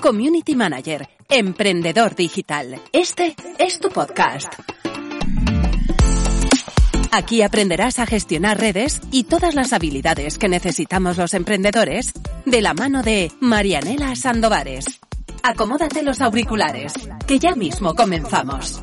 Community 0.00 0.54
Manager, 0.54 1.06
emprendedor 1.28 2.14
digital. 2.14 2.80
Este 2.92 3.36
es 3.58 3.78
tu 3.78 3.90
podcast. 3.90 4.52
Aquí 7.12 7.42
aprenderás 7.42 7.98
a 7.98 8.06
gestionar 8.06 8.58
redes 8.58 9.00
y 9.10 9.24
todas 9.24 9.54
las 9.54 9.72
habilidades 9.72 10.38
que 10.38 10.48
necesitamos 10.48 11.18
los 11.18 11.34
emprendedores 11.34 12.12
de 12.46 12.62
la 12.62 12.72
mano 12.72 13.02
de 13.02 13.30
Marianela 13.40 14.14
Sandovares. 14.16 14.86
Acomódate 15.42 16.02
los 16.02 16.20
auriculares, 16.22 16.94
que 17.26 17.38
ya 17.38 17.54
mismo 17.54 17.94
comenzamos. 17.94 18.82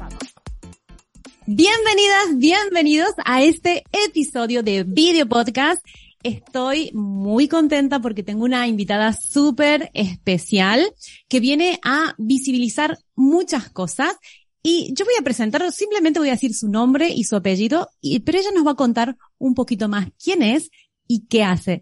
Bienvenidas, 1.47 2.37
bienvenidos 2.37 3.11
a 3.25 3.41
este 3.41 3.83
episodio 3.91 4.61
de 4.61 4.83
Video 4.83 5.27
Podcast 5.27 5.81
estoy 6.23 6.91
muy 6.93 7.47
contenta 7.47 7.99
porque 8.01 8.23
tengo 8.23 8.45
una 8.45 8.67
invitada 8.67 9.13
súper 9.13 9.91
especial 9.93 10.93
que 11.27 11.39
viene 11.39 11.79
a 11.83 12.15
visibilizar 12.17 12.97
muchas 13.15 13.69
cosas 13.69 14.15
y 14.63 14.93
yo 14.93 15.05
voy 15.05 15.13
a 15.17 15.23
presentar, 15.23 15.71
simplemente 15.71 16.19
voy 16.19 16.27
a 16.29 16.33
decir 16.33 16.53
su 16.53 16.67
nombre 16.67 17.09
y 17.09 17.23
su 17.23 17.37
apellido, 17.37 17.89
y, 18.01 18.19
pero 18.19 18.39
ella 18.39 18.51
nos 18.53 18.67
va 18.67 18.71
a 18.71 18.75
contar 18.75 19.15
un 19.37 19.53
poquito 19.53 19.87
más 19.87 20.09
quién 20.21 20.43
es 20.43 20.71
y 21.07 21.25
qué 21.27 21.43
hace. 21.43 21.81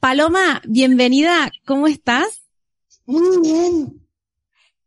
Paloma, 0.00 0.60
bienvenida, 0.68 1.50
¿cómo 1.64 1.86
estás? 1.86 2.42
Muy 3.06 3.38
bien, 3.40 4.06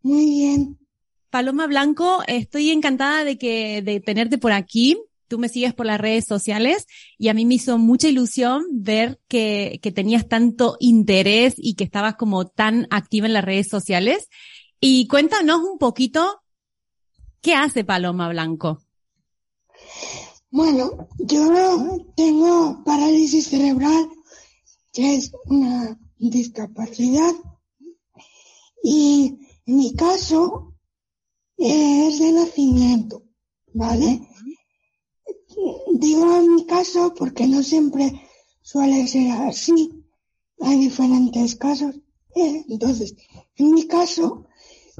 muy 0.03 0.25
bien. 0.25 0.77
Paloma 1.31 1.66
Blanco, 1.66 2.22
estoy 2.27 2.69
encantada 2.69 3.23
de 3.23 3.39
que, 3.39 3.81
de 3.81 4.00
tenerte 4.00 4.38
por 4.38 4.52
aquí 4.52 5.00
tú 5.33 5.39
me 5.39 5.49
sigues 5.49 5.73
por 5.73 5.87
las 5.87 5.99
redes 5.99 6.27
sociales 6.27 6.85
y 7.17 7.29
a 7.29 7.33
mí 7.33 7.43
me 7.43 7.55
hizo 7.55 7.79
mucha 7.79 8.07
ilusión 8.07 8.65
ver 8.69 9.19
que, 9.27 9.79
que 9.81 9.91
tenías 9.91 10.27
tanto 10.27 10.77
interés 10.79 11.55
y 11.57 11.73
que 11.73 11.83
estabas 11.83 12.17
como 12.17 12.45
tan 12.45 12.85
activa 12.91 13.25
en 13.25 13.33
las 13.33 13.43
redes 13.43 13.67
sociales. 13.67 14.29
Y 14.79 15.07
cuéntanos 15.07 15.61
un 15.61 15.79
poquito, 15.79 16.43
¿qué 17.41 17.55
hace 17.55 17.83
Paloma 17.83 18.29
Blanco? 18.29 18.83
Bueno, 20.51 21.07
yo 21.17 22.05
tengo 22.15 22.83
parálisis 22.85 23.47
cerebral, 23.47 24.07
que 24.91 25.15
es 25.15 25.31
una 25.45 25.99
discapacidad, 26.19 27.33
y 28.83 29.39
en 29.65 29.77
mi 29.77 29.95
caso 29.95 30.75
es 31.57 32.19
de 32.19 32.33
nacimiento, 32.33 33.23
¿vale? 33.73 34.27
Digo 35.93 36.35
en 36.37 36.55
mi 36.55 36.65
caso 36.65 37.13
porque 37.13 37.47
no 37.47 37.63
siempre 37.63 38.21
suele 38.61 39.07
ser 39.07 39.31
así. 39.31 39.91
Hay 40.59 40.79
diferentes 40.79 41.55
casos. 41.55 41.95
Eh, 42.35 42.65
entonces, 42.69 43.15
en 43.55 43.73
mi 43.73 43.87
caso, 43.87 44.45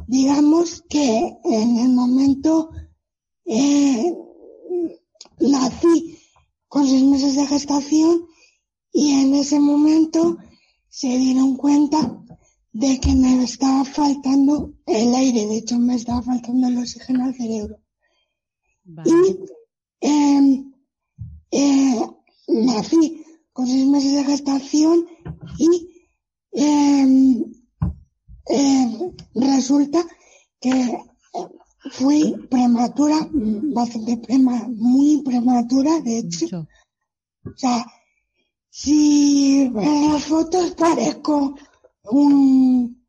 digamos 0.08 0.84
que 0.90 1.38
en 1.44 1.78
el 1.78 1.90
momento 1.90 2.70
eh, 3.46 4.16
nací 5.40 6.20
con 6.68 6.88
seis 6.88 7.04
meses 7.04 7.36
de 7.36 7.48
gestación 7.48 8.28
y 8.92 9.12
en 9.12 9.34
ese 9.36 9.60
momento 9.60 10.38
se 10.90 11.08
dieron 11.18 11.56
cuenta 11.56 12.24
de 12.72 13.00
que 13.00 13.14
me 13.14 13.44
estaba 13.44 13.86
faltando 13.86 14.74
el 14.86 15.14
aire, 15.14 15.46
de 15.48 15.58
hecho 15.58 15.78
me 15.78 15.96
estaba 15.96 16.22
faltando 16.22 16.68
el 16.68 16.78
oxígeno 16.80 17.26
al 17.26 17.36
cerebro. 17.36 17.78
Y 19.06 19.38
eh, 20.04 20.64
eh, 21.52 22.02
nací 22.48 23.24
con 23.54 23.68
seis 23.68 23.88
meses 23.88 24.14
de 24.14 24.24
gestación 24.26 25.08
y 25.58 25.70
em, 26.52 27.44
em, 28.48 29.16
resulta 29.36 30.06
que 30.60 30.72
eh, 30.72 31.04
fui 31.92 32.36
prematura, 32.50 33.18
bastante 33.32 34.18
prema, 34.18 34.68
muy 34.68 35.22
prematura, 35.24 36.02
de 36.02 36.20
hecho. 36.20 36.68
O 37.46 37.58
sea, 37.58 37.86
si 38.70 39.62
en 39.62 40.12
las 40.12 40.26
fotos 40.26 40.72
parezco 40.72 41.56
un, 42.04 43.06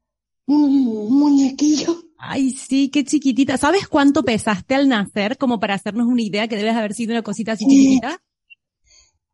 un 0.47 1.19
muñequillo, 1.19 2.03
Ay, 2.26 2.50
sí, 2.52 2.88
qué 2.88 3.04
chiquitita. 3.04 3.58
¿Sabes 3.58 3.86
cuánto 3.86 4.24
pesaste 4.24 4.74
al 4.74 4.88
nacer? 4.88 5.36
Como 5.36 5.60
para 5.60 5.74
hacernos 5.74 6.06
una 6.06 6.22
idea 6.22 6.48
que 6.48 6.56
debes 6.56 6.74
haber 6.74 6.94
sido 6.94 7.12
una 7.12 7.22
cosita 7.22 7.52
así 7.52 7.66
chiquitita. 7.66 8.22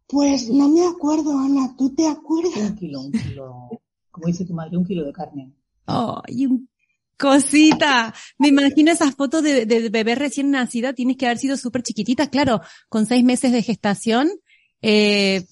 Pues 0.09 0.51
no 0.51 0.69
me 0.69 0.85
acuerdo, 0.85 1.39
Ana. 1.39 1.75
¿Tú 1.79 1.95
te 1.95 2.09
acuerdas? 2.09 2.57
Un 2.57 2.77
kilo, 2.77 3.01
un 3.03 3.13
kilo. 3.13 3.69
Como 4.11 4.27
dice 4.27 4.45
tu 4.45 4.55
madre, 4.55 4.77
un 4.77 4.85
kilo 4.85 5.05
de 5.05 5.13
carne. 5.13 5.53
Ay, 5.87 6.47
un 6.47 6.69
cosita. 7.17 8.13
Me 8.39 8.49
imagino 8.49 8.91
esas 8.91 9.15
fotos 9.15 9.45
de, 9.45 9.67
de 9.67 9.89
bebé 9.89 10.17
recién 10.17 10.51
nacida. 10.51 10.93
Tienes 10.93 11.17
que 11.17 11.27
haber 11.27 11.39
sido 11.39 11.57
súper 11.57 11.85
chiquitita, 11.85 12.29
claro, 12.29 12.61
con 12.89 13.07
seis 13.07 13.23
meses 13.23 13.53
de 13.53 13.63
gestación. 13.63 14.31
Eh, 14.83 15.47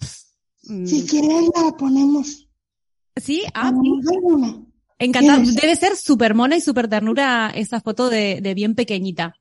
si 0.60 1.06
quieres 1.06 1.48
la 1.54 1.76
ponemos. 1.76 2.48
Sí, 3.14 3.42
ah, 3.54 3.72
sí. 3.80 4.67
Encantada. 4.98 5.38
Debe 5.62 5.76
ser 5.76 5.96
súper 5.96 6.34
mona 6.34 6.56
y 6.56 6.60
súper 6.60 6.88
ternura 6.88 7.52
esa 7.54 7.80
foto 7.80 8.10
de, 8.10 8.40
de 8.40 8.54
bien 8.54 8.74
pequeñita. 8.74 9.34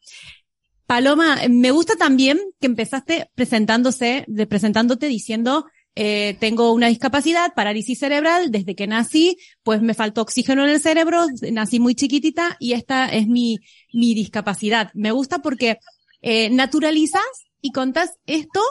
Paloma, 0.86 1.42
me 1.50 1.72
gusta 1.72 1.96
también 1.98 2.40
que 2.62 2.68
empezaste 2.68 3.30
presentándose, 3.36 4.24
de, 4.28 4.48
presentándote 4.48 5.08
diciendo, 5.08 5.66
eh, 5.96 6.38
tengo 6.40 6.74
una 6.74 6.88
discapacidad, 6.88 7.54
parálisis 7.56 7.98
cerebral, 8.00 8.52
desde 8.52 8.76
que 8.76 8.86
nací, 8.86 9.38
pues 9.64 9.82
me 9.82 9.96
faltó 9.96 10.22
oxígeno 10.22 10.64
en 10.64 10.70
el 10.70 10.80
cerebro, 10.80 11.26
nací 11.52 11.80
muy 11.80 11.96
chiquitita 11.96 12.56
y 12.60 12.74
esta 12.74 13.08
es 13.10 13.28
mi, 13.28 13.58
mi 13.92 14.14
discapacidad. 14.14 14.92
Me 14.94 15.12
gusta 15.12 15.40
porque 15.40 15.80
eh, 16.22 16.52
naturalizas 16.52 17.26
y 17.62 17.72
contas 17.72 18.12
esto 18.26 18.62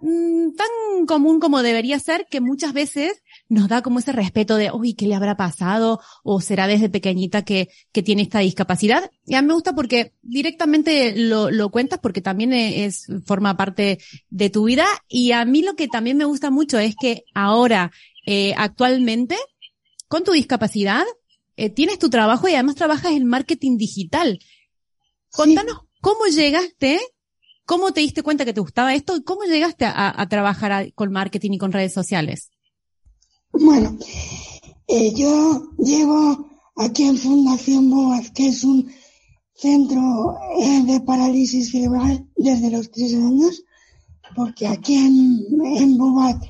mmm, 0.00 0.54
tan 0.56 1.06
común 1.06 1.40
como 1.40 1.62
debería 1.62 1.98
ser 1.98 2.26
que 2.30 2.40
muchas 2.40 2.72
veces 2.72 3.22
nos 3.48 3.68
da 3.68 3.82
como 3.82 3.98
ese 3.98 4.12
respeto 4.12 4.56
de, 4.56 4.70
uy, 4.70 4.94
¿qué 4.94 5.06
le 5.06 5.14
habrá 5.14 5.36
pasado? 5.36 6.00
O 6.22 6.40
será 6.40 6.66
desde 6.66 6.88
pequeñita 6.88 7.42
que, 7.42 7.68
que 7.92 8.02
tiene 8.02 8.22
esta 8.22 8.40
discapacidad. 8.40 9.10
Y 9.26 9.34
a 9.34 9.42
mí 9.42 9.48
me 9.48 9.54
gusta 9.54 9.74
porque 9.74 10.14
directamente 10.22 11.14
lo, 11.16 11.50
lo 11.50 11.70
cuentas 11.70 11.98
porque 12.00 12.20
también 12.20 12.52
es, 12.52 13.06
forma 13.24 13.56
parte 13.56 13.98
de 14.28 14.50
tu 14.50 14.64
vida. 14.64 14.86
Y 15.08 15.32
a 15.32 15.44
mí 15.44 15.62
lo 15.62 15.74
que 15.74 15.88
también 15.88 16.16
me 16.16 16.24
gusta 16.24 16.50
mucho 16.50 16.78
es 16.78 16.94
que 17.00 17.24
ahora, 17.34 17.92
eh, 18.26 18.54
actualmente, 18.56 19.36
con 20.08 20.24
tu 20.24 20.32
discapacidad, 20.32 21.04
eh, 21.56 21.70
tienes 21.70 21.98
tu 21.98 22.08
trabajo 22.08 22.48
y 22.48 22.54
además 22.54 22.74
trabajas 22.76 23.12
en 23.12 23.26
marketing 23.26 23.76
digital. 23.76 24.38
Contanos 25.30 25.80
cómo 26.00 26.26
llegaste, 26.26 27.00
cómo 27.70 27.92
te 27.92 28.00
diste 28.00 28.24
cuenta 28.24 28.44
que 28.44 28.52
te 28.52 28.60
gustaba 28.60 28.94
esto 28.94 29.16
y 29.16 29.22
cómo 29.22 29.44
llegaste 29.44 29.84
a, 29.86 30.26
trabajar 30.28 30.92
con 30.94 31.12
marketing 31.12 31.52
y 31.52 31.58
con 31.58 31.70
redes 31.70 31.92
sociales. 31.92 32.50
Bueno, 33.52 33.96
eh, 34.88 35.14
yo 35.14 35.70
llevo 35.78 36.50
aquí 36.74 37.04
en 37.04 37.16
Fundación 37.16 37.88
Boaz, 37.88 38.32
que 38.32 38.48
es 38.48 38.64
un 38.64 38.90
centro 39.54 40.36
eh, 40.58 40.82
de 40.84 41.00
parálisis 41.02 41.70
cerebral 41.70 42.26
desde 42.34 42.72
los 42.72 42.90
tres 42.90 43.14
años, 43.14 43.62
porque 44.34 44.66
aquí 44.66 44.96
en, 44.96 45.46
en 45.76 45.96
Bobat 45.96 46.42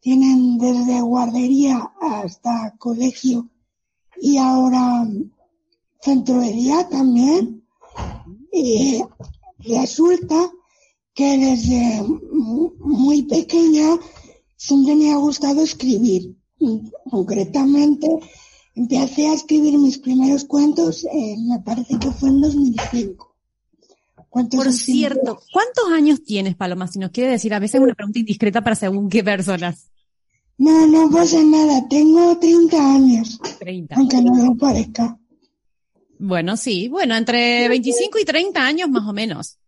tienen 0.00 0.58
desde 0.58 1.00
guardería 1.00 1.90
hasta 2.02 2.74
colegio 2.76 3.48
y 4.20 4.36
ahora 4.36 5.08
centro 6.02 6.38
de 6.38 6.52
día 6.52 6.86
también. 6.90 7.66
Y 8.52 9.02
resulta 9.60 10.50
que 11.16 11.38
desde 11.38 12.02
muy 12.78 13.22
pequeña 13.24 13.98
siempre 14.56 14.94
me 14.94 15.12
ha 15.12 15.16
gustado 15.16 15.62
escribir 15.62 16.36
concretamente 17.10 18.08
empecé 18.74 19.28
a 19.28 19.34
escribir 19.34 19.78
mis 19.78 19.98
primeros 19.98 20.44
cuentos, 20.44 21.04
eh, 21.04 21.36
me 21.38 21.60
parece 21.60 21.98
que 21.98 22.10
fue 22.10 22.28
en 22.28 22.40
2005. 22.42 23.34
Por 24.30 24.70
cierto, 24.70 25.40
¿cuántos 25.50 25.90
años 25.92 26.22
tienes, 26.22 26.56
Paloma? 26.56 26.86
Si 26.88 26.98
nos 26.98 27.10
quiere 27.10 27.30
decir, 27.30 27.54
a 27.54 27.58
veces 27.58 27.76
es 27.76 27.80
una 27.80 27.94
pregunta 27.94 28.18
indiscreta 28.18 28.62
para 28.62 28.76
según 28.76 29.08
qué 29.08 29.24
personas. 29.24 29.90
No, 30.58 30.86
no 30.86 31.10
pasa 31.10 31.42
nada, 31.42 31.88
tengo 31.88 32.36
30 32.38 32.94
años. 32.94 33.40
30. 33.58 33.94
Aunque 33.96 34.20
no 34.20 34.34
lo 34.44 34.54
parezca. 34.56 35.18
Bueno, 36.18 36.58
sí, 36.58 36.88
bueno, 36.88 37.16
entre 37.16 37.66
25 37.68 38.18
y 38.18 38.24
30 38.26 38.66
años 38.66 38.90
más 38.90 39.08
o 39.08 39.14
menos. 39.14 39.58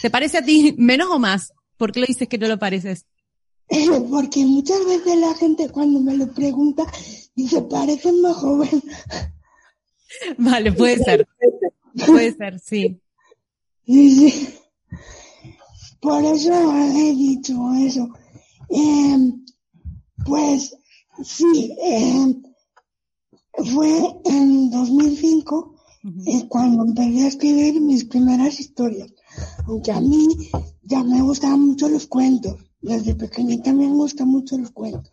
¿Te 0.00 0.10
parece 0.10 0.38
a 0.38 0.44
ti 0.44 0.74
menos 0.78 1.08
o 1.10 1.18
más? 1.18 1.52
¿Por 1.76 1.92
qué 1.92 2.00
lo 2.00 2.06
dices 2.06 2.28
que 2.28 2.38
no 2.38 2.48
lo 2.48 2.58
pareces? 2.58 3.06
Porque 4.10 4.44
muchas 4.44 4.84
veces 4.86 5.16
la 5.16 5.34
gente 5.34 5.68
cuando 5.70 6.00
me 6.00 6.16
lo 6.16 6.32
pregunta 6.32 6.84
dice, 7.34 7.62
pareces 7.62 8.14
más 8.14 8.36
joven. 8.36 8.82
Vale, 10.38 10.72
puede 10.72 10.98
ser. 10.98 11.26
Puede 12.06 12.34
ser, 12.34 12.58
sí. 12.60 12.98
Sí. 13.84 14.48
Por 16.00 16.24
eso 16.24 16.52
he 16.76 17.14
dicho 17.14 17.54
eso. 17.74 18.08
Eh, 18.70 19.32
pues 20.24 20.76
sí, 21.22 21.76
eh, 21.82 22.34
fue 23.72 24.20
en 24.24 24.70
2005 24.70 25.74
eh, 26.26 26.46
cuando 26.48 26.84
empecé 26.84 27.24
a 27.24 27.28
escribir 27.28 27.80
mis 27.80 28.04
primeras 28.04 28.58
historias. 28.60 29.12
Aunque 29.66 29.92
a 29.92 30.00
mí 30.00 30.28
ya 30.82 31.02
me 31.02 31.22
gustaban 31.22 31.60
mucho 31.68 31.88
los 31.88 32.06
cuentos. 32.06 32.56
Desde 32.80 33.14
pequeñita 33.14 33.72
me 33.72 33.88
gustan 33.88 34.28
mucho 34.28 34.58
los 34.58 34.70
cuentos. 34.70 35.12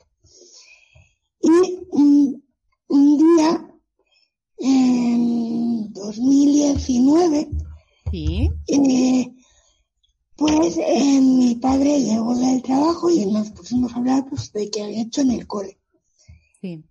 Y 1.42 1.50
un, 1.92 2.44
un 2.88 3.18
día, 3.18 3.66
en 4.58 5.94
2019, 5.94 7.50
Sí. 8.12 8.50
eh, 8.68 9.34
pues 10.36 10.78
eh, 10.78 11.22
mi 11.22 11.56
padre 11.56 12.02
llegó 12.02 12.36
del 12.36 12.62
trabajo 12.64 13.10
y 13.10 13.26
nos 13.26 13.52
pusimos 13.52 13.94
a 13.94 13.98
hablar 13.98 14.26
pues, 14.30 14.52
de 14.54 14.70
qué 14.72 14.84
había 14.84 15.02
hecho 15.04 15.22
en 15.22 15.32
el 15.32 15.46
cole. 15.48 15.78
Sí. 16.62 16.84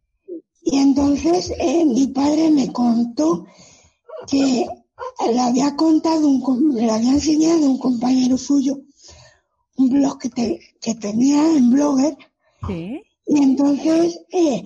Y 0.63 0.77
entonces 0.77 1.53
eh, 1.59 1.85
mi 1.85 2.07
padre 2.09 2.51
me 2.51 2.73
contó 2.73 3.47
que 4.29 4.67
le 5.33 5.41
había 5.41 5.77
contado, 5.77 6.27
un, 6.29 6.75
le 6.75 6.91
había 6.91 7.13
enseñado 7.13 7.67
un 7.67 7.79
compañero 7.79 8.37
suyo 8.39 8.81
un 9.77 9.91
blog 9.91 10.19
que, 10.19 10.29
te- 10.31 10.61
que 10.81 10.95
tenía 10.97 11.57
en 11.57 11.71
Blogger 11.71 12.17
Sí. 12.67 13.01
y 13.27 13.43
entonces 13.43 14.19
eh, 14.33 14.65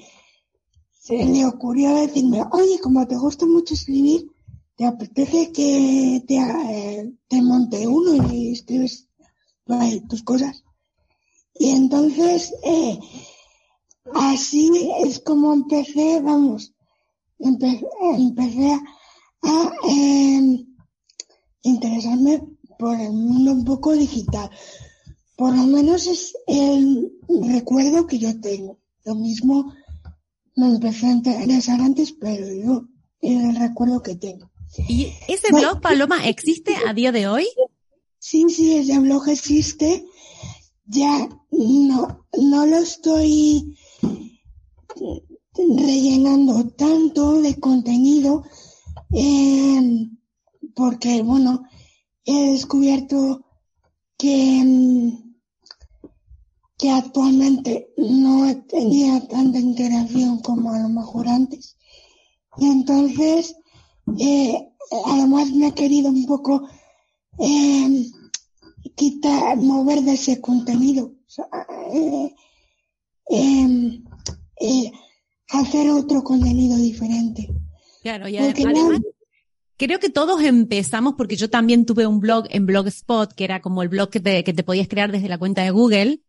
se 0.90 1.22
le 1.26 1.44
ocurrió 1.44 1.94
decirme, 1.96 2.42
oye, 2.52 2.78
como 2.80 3.06
te 3.06 3.16
gusta 3.18 3.44
mucho 3.44 3.74
escribir, 3.74 4.30
¿te 4.76 4.86
apetece 4.86 5.52
que 5.52 6.22
te, 6.26 6.36
eh, 6.36 7.12
te 7.28 7.42
monte 7.42 7.86
uno 7.86 8.14
y 8.14 8.52
escribes 8.52 9.08
tus 10.08 10.22
cosas? 10.22 10.64
Y 11.54 11.68
entonces, 11.70 12.54
eh, 12.64 12.98
así 14.14 14.70
es 15.04 15.18
como 15.20 15.52
empecé, 15.52 16.20
vamos, 16.22 16.72
empe- 17.38 17.86
empecé 18.16 18.72
a 18.72 18.82
eh, 19.42 20.64
interesarme 21.62 22.42
por 22.78 22.98
el 23.00 23.12
mundo 23.12 23.52
un 23.52 23.64
poco 23.64 23.92
digital. 23.92 24.50
Por 25.36 25.56
lo 25.56 25.64
menos 25.64 26.06
es 26.06 26.34
el 26.46 27.12
recuerdo 27.28 28.06
que 28.06 28.18
yo 28.18 28.40
tengo. 28.40 28.78
Lo 29.04 29.14
mismo 29.14 29.72
me 30.56 30.66
empecé 30.66 31.06
a 31.06 31.12
interesar 31.12 31.80
antes, 31.80 32.12
pero 32.12 32.46
yo 32.52 32.84
es 33.20 33.44
el 33.44 33.56
recuerdo 33.56 34.02
que 34.02 34.14
tengo. 34.16 34.50
¿Y 34.88 35.12
ese 35.28 35.48
Bueno. 35.50 35.70
blog, 35.70 35.82
Paloma, 35.82 36.26
existe 36.28 36.74
a 36.86 36.94
día 36.94 37.12
de 37.12 37.26
hoy? 37.28 37.46
Sí, 38.18 38.44
sí, 38.48 38.76
ese 38.76 38.98
blog 38.98 39.28
existe. 39.28 40.04
Ya 40.86 41.28
no, 41.50 42.26
no 42.38 42.66
lo 42.66 42.76
estoy 42.78 43.76
rellenando 45.54 46.66
tanto 46.70 47.40
de 47.40 47.58
contenido 47.58 48.44
eh, 49.12 50.08
porque, 50.74 51.22
bueno, 51.22 51.62
he 52.24 52.52
descubierto 52.52 53.44
que, 54.16 54.62
mm, 54.64 55.34
que 56.78 56.90
actualmente 56.90 57.92
no 57.96 58.64
tenía 58.66 59.26
tanta 59.28 59.58
interacción 59.58 60.40
como 60.40 60.72
a 60.72 60.80
lo 60.80 60.88
mejor 60.88 61.28
antes. 61.28 61.76
Y 62.58 62.66
entonces, 62.66 63.56
eh, 64.18 64.68
además 65.04 65.50
me 65.52 65.66
ha 65.66 65.74
querido 65.74 66.10
un 66.10 66.26
poco 66.26 66.68
eh, 67.38 68.06
quitar, 68.94 69.56
mover 69.56 70.02
de 70.02 70.14
ese 70.14 70.40
contenido. 70.40 71.14
O 71.38 72.34
eh, 73.30 74.02
eh, 74.60 74.92
hacer 75.50 75.90
otro 75.90 76.22
contenido 76.22 76.76
diferente. 76.76 77.48
Claro, 78.02 78.28
y 78.28 78.36
además, 78.36 78.74
creo 79.76 79.98
que 79.98 80.10
todos 80.10 80.42
empezamos, 80.42 81.14
porque 81.16 81.36
yo 81.36 81.48
también 81.50 81.86
tuve 81.86 82.06
un 82.06 82.20
blog 82.20 82.46
en 82.50 82.66
Blogspot, 82.66 83.32
que 83.32 83.44
era 83.44 83.60
como 83.60 83.82
el 83.82 83.88
blog 83.88 84.10
que 84.10 84.20
te, 84.20 84.44
que 84.44 84.52
te 84.52 84.62
podías 84.64 84.88
crear 84.88 85.10
desde 85.12 85.28
la 85.28 85.38
cuenta 85.38 85.62
de 85.62 85.70
Google. 85.70 86.20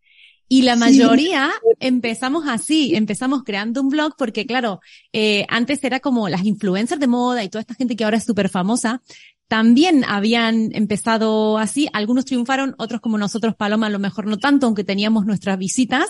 Y 0.49 0.63
la 0.63 0.73
Sí. 0.73 0.79
mayoría 0.81 1.49
empezamos 1.79 2.45
así, 2.47 2.95
empezamos 2.95 3.43
creando 3.43 3.81
un 3.81 3.89
blog 3.89 4.13
porque 4.17 4.45
claro, 4.45 4.81
eh, 5.13 5.45
antes 5.49 5.83
era 5.83 5.99
como 5.99 6.29
las 6.29 6.43
influencers 6.45 6.99
de 6.99 7.07
moda 7.07 7.43
y 7.43 7.49
toda 7.49 7.61
esta 7.61 7.73
gente 7.73 7.95
que 7.95 8.03
ahora 8.03 8.17
es 8.17 8.25
súper 8.25 8.49
famosa, 8.49 9.01
también 9.47 10.03
habían 10.07 10.69
empezado 10.75 11.57
así, 11.57 11.87
algunos 11.93 12.25
triunfaron, 12.25 12.75
otros 12.77 13.01
como 13.01 13.17
nosotros, 13.17 13.55
Paloma, 13.55 13.87
a 13.87 13.89
lo 13.89 13.99
mejor 13.99 14.25
no 14.25 14.37
tanto, 14.37 14.65
aunque 14.65 14.83
teníamos 14.83 15.25
nuestras 15.25 15.57
visitas. 15.57 16.05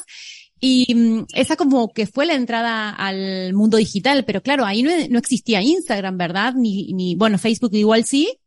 Y 0.65 0.95
mm, 0.95 1.25
esa 1.33 1.57
como 1.57 1.91
que 1.91 2.07
fue 2.07 2.25
la 2.25 2.35
entrada 2.35 2.89
al 2.89 3.53
mundo 3.53 3.75
digital, 3.75 4.23
pero 4.23 4.41
claro, 4.41 4.63
ahí 4.63 4.81
no, 4.81 4.91
no 5.09 5.19
existía 5.19 5.61
Instagram, 5.61 6.17
¿verdad? 6.17 6.53
Ni, 6.53 6.93
ni, 6.93 7.15
bueno, 7.15 7.37
Facebook 7.37 7.73
igual 7.73 8.05
sí, 8.05 8.39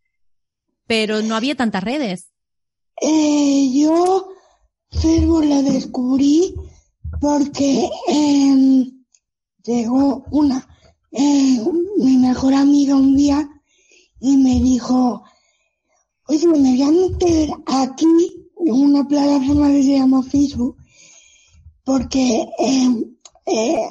pero 0.86 1.20
no 1.20 1.36
había 1.36 1.54
tantas 1.56 1.84
redes. 1.84 2.30
Eh, 3.02 3.70
yo 3.70 4.30
Facebook 4.92 5.44
lo 5.44 5.62
descubrí 5.62 6.54
porque 7.20 7.86
eh, 8.08 8.86
llegó 9.62 10.24
una, 10.30 10.66
eh, 11.12 11.60
mi 11.98 12.16
mejor 12.16 12.54
amiga 12.54 12.96
un 12.96 13.14
día 13.14 13.46
y 14.20 14.38
me 14.38 14.58
dijo, 14.60 15.22
oye, 16.28 16.46
me 16.46 16.58
voy 16.60 16.82
a 16.82 16.90
meter 16.90 17.50
aquí 17.66 18.06
en 18.64 18.72
una 18.72 19.06
plataforma 19.06 19.68
que 19.68 19.82
se 19.82 19.98
llama 19.98 20.22
Facebook 20.22 20.78
porque 21.86 22.44
eh, 22.58 23.16
eh, 23.46 23.88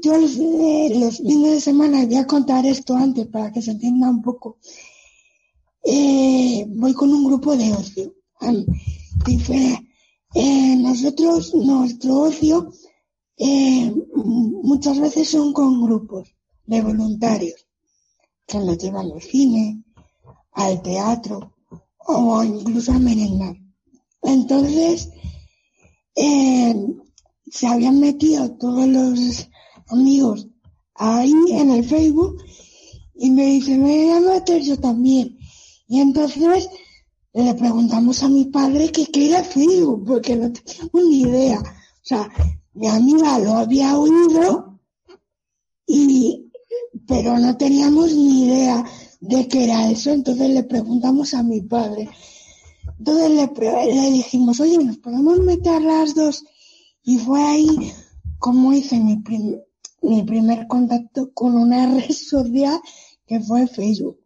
yo 0.00 0.16
los, 0.16 0.38
eh, 0.38 0.92
los 0.94 1.16
fines 1.18 1.54
de 1.54 1.60
semana, 1.60 2.06
voy 2.06 2.14
a 2.14 2.26
contar 2.26 2.64
esto 2.64 2.94
antes 2.94 3.26
para 3.26 3.50
que 3.50 3.60
se 3.60 3.72
entienda 3.72 4.08
un 4.08 4.22
poco, 4.22 4.58
eh, 5.82 6.64
voy 6.68 6.94
con 6.94 7.12
un 7.12 7.24
grupo 7.24 7.56
de 7.56 7.72
ocio. 7.72 8.14
Nosotros, 10.78 11.52
nuestro 11.54 12.20
ocio, 12.20 12.72
muchas 14.62 15.00
veces 15.00 15.28
son 15.30 15.52
con 15.52 15.84
grupos 15.84 16.32
de 16.66 16.80
voluntarios 16.80 17.66
que 18.46 18.58
nos 18.58 18.78
llevan 18.78 19.10
al 19.10 19.20
cine, 19.20 19.82
al 20.52 20.80
teatro 20.82 21.54
o 22.06 22.44
incluso 22.44 22.92
a 22.92 22.98
merendar. 23.00 23.56
Entonces, 24.22 25.10
eh, 26.20 26.74
se 27.50 27.66
habían 27.66 27.98
metido 27.98 28.50
todos 28.52 28.86
los 28.86 29.48
amigos 29.88 30.46
ahí 30.94 31.32
en 31.50 31.70
el 31.70 31.84
Facebook 31.84 32.42
y 33.14 33.30
me 33.30 33.46
dice, 33.46 33.76
me 33.76 34.12
a 34.12 34.20
meter 34.20 34.62
yo 34.62 34.78
también. 34.78 35.38
Y 35.88 36.00
entonces 36.00 36.68
le 37.32 37.54
preguntamos 37.54 38.22
a 38.22 38.28
mi 38.28 38.44
padre 38.46 38.92
que 38.92 39.06
qué 39.06 39.30
era 39.30 39.44
Facebook, 39.44 40.04
porque 40.06 40.36
no 40.36 40.52
teníamos 40.52 41.04
ni 41.08 41.22
idea. 41.22 41.60
O 41.60 42.04
sea, 42.04 42.28
mi 42.74 42.86
amiga 42.86 43.38
lo 43.38 43.54
había 43.54 43.98
oído, 43.98 44.78
y, 45.86 46.50
pero 47.06 47.38
no 47.38 47.56
teníamos 47.56 48.12
ni 48.12 48.44
idea 48.46 48.84
de 49.20 49.48
qué 49.48 49.64
era 49.64 49.90
eso. 49.90 50.10
Entonces 50.10 50.50
le 50.50 50.64
preguntamos 50.64 51.34
a 51.34 51.42
mi 51.42 51.62
padre. 51.62 52.08
Entonces 53.00 53.30
le, 53.30 53.94
le 53.94 54.10
dijimos, 54.10 54.60
oye, 54.60 54.76
¿nos 54.78 54.98
podemos 54.98 55.40
meter 55.40 55.80
las 55.80 56.14
dos? 56.14 56.44
Y 57.02 57.16
fue 57.16 57.42
ahí 57.42 57.66
como 58.38 58.74
hice 58.74 59.00
mi, 59.00 59.16
prim- 59.16 59.58
mi 60.02 60.22
primer 60.22 60.66
contacto 60.68 61.32
con 61.32 61.54
una 61.56 61.86
red 61.94 62.10
social 62.12 62.78
que 63.26 63.40
fue 63.40 63.66
Facebook. 63.66 64.18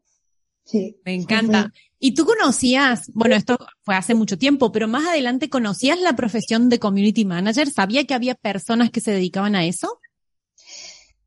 Sí. 0.65 0.97
Me 1.05 1.15
encanta. 1.15 1.73
Y 2.01 2.15
tú 2.15 2.25
conocías, 2.27 3.11
bueno, 3.15 3.37
esto 3.37 3.57
fue 3.83 3.95
hace 3.95 4.15
mucho 4.15 4.37
tiempo, 4.37 4.73
pero 4.73 4.89
más 4.89 5.07
adelante 5.07 5.49
conocías 5.49 6.01
la 6.01 6.17
profesión 6.17 6.69
de 6.69 6.81
community 6.81 7.25
manager. 7.25 7.71
¿Sabía 7.71 8.05
que 8.05 8.15
había 8.15 8.35
personas 8.35 8.91
que 8.91 9.01
se 9.01 9.13
dedicaban 9.13 9.55
a 9.55 9.65
eso? 9.67 10.01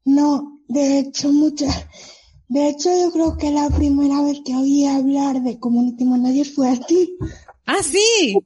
No, 0.03 0.59
de 0.67 0.99
hecho, 0.99 1.31
muchas. 1.31 1.85
De 2.49 2.69
hecho, 2.69 2.89
yo 2.97 3.11
creo 3.11 3.37
que 3.37 3.51
la 3.51 3.69
primera 3.69 4.21
vez 4.21 4.39
que 4.45 4.55
oí 4.55 4.85
hablar 4.85 5.41
de 5.41 5.59
community 5.59 6.05
manager 6.05 6.45
fue 6.45 6.69
a 6.69 6.79
ti. 6.79 7.17
Ah, 7.65 7.83
sí. 7.83 8.37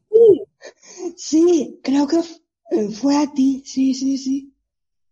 Sí, 1.16 1.80
creo 1.84 2.08
que 2.08 2.18
eh, 2.72 2.90
fue 2.90 3.16
a 3.16 3.32
ti. 3.32 3.62
Sí, 3.66 3.94
sí, 3.94 4.18
sí. 4.18 4.54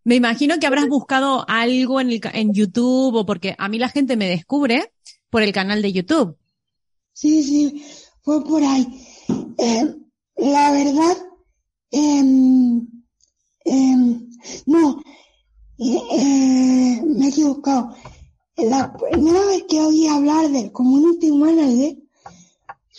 Me 0.03 0.15
imagino 0.15 0.58
que 0.60 0.65
habrás 0.65 0.88
buscado 0.88 1.46
algo 1.48 2.01
en, 2.01 2.10
el, 2.10 2.22
en 2.34 2.53
YouTube 2.53 3.15
o 3.15 3.25
porque 3.25 3.55
a 3.58 3.69
mí 3.69 3.77
la 3.77 3.89
gente 3.89 4.17
me 4.17 4.27
descubre 4.27 4.91
por 5.29 5.43
el 5.43 5.53
canal 5.53 5.81
de 5.84 5.93
YouTube. 5.93 6.36
Sí, 7.13 7.43
sí, 7.43 7.84
fue 8.22 8.43
por 8.43 8.63
ahí. 8.63 8.88
Eh, 9.58 9.96
la 10.38 10.72
verdad, 10.72 11.17
eh, 11.91 12.24
no, 14.65 15.01
eh, 15.77 17.01
me 17.05 17.25
he 17.25 17.29
equivocado. 17.29 17.93
La 18.63 18.92
primera 18.92 19.46
vez 19.46 19.63
que 19.70 19.80
oí 19.80 20.08
hablar 20.08 20.50
del 20.50 20.72
Community 20.72 21.32
Manager 21.32 21.98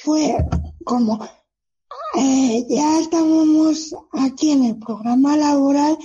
fue 0.02 0.36
como 0.84 1.20
eh, 2.16 2.66
ya 2.68 2.98
estábamos 2.98 3.94
aquí 4.12 4.52
en 4.52 4.64
el 4.64 4.78
programa 4.78 5.36
laboral 5.36 5.98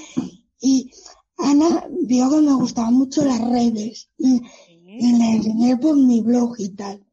y 0.59 0.91
Ana 1.38 1.88
vio 1.89 2.29
que 2.29 2.41
me 2.41 2.53
gustaban 2.53 2.95
mucho 2.95 3.24
las 3.24 3.39
redes 3.50 4.09
y, 4.17 4.41
le 4.85 5.31
enseñé 5.31 5.77
por 5.77 5.95
mi 5.95 6.21
blog 6.21 6.55
y 6.57 6.69
tal. 6.69 7.05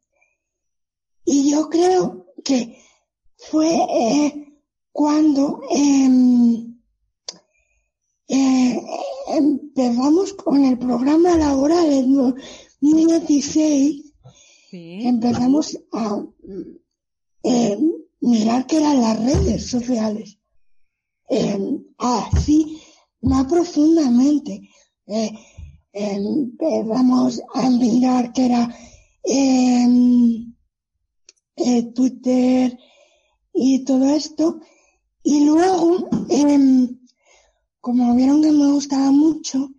Y 1.24 1.50
yo 1.50 1.68
creo 1.68 2.26
que 2.44 2.78
fue 3.36 3.74
eh, 3.74 4.60
cuando 4.92 5.62
eh, 5.70 6.71
empezamos 9.74 10.34
con 10.34 10.64
el 10.64 10.78
programa 10.78 11.34
laboral 11.36 11.90
en 11.90 12.14
2016, 12.14 14.12
empezamos 14.70 15.78
a 15.92 16.22
eh, 17.42 17.78
mirar 18.20 18.66
qué 18.66 18.76
eran 18.76 19.00
las 19.00 19.18
redes 19.18 19.66
sociales. 19.66 20.38
así, 21.98 22.82
más 23.22 23.46
profundamente. 23.46 24.68
Eh, 25.06 25.32
empezamos 25.92 27.40
a 27.54 27.70
mirar 27.70 28.32
que 28.32 28.44
era 28.44 28.76
em, 29.24 30.54
eh, 31.56 31.82
Twitter 31.94 32.78
y 33.54 33.84
todo 33.84 34.04
esto. 34.10 34.60
Y 35.22 35.44
luego, 35.44 36.08
em, 36.28 37.01
como 37.82 38.14
vieron 38.14 38.40
que 38.40 38.52
me 38.52 38.70
gustaba 38.70 39.10
mucho, 39.10 39.72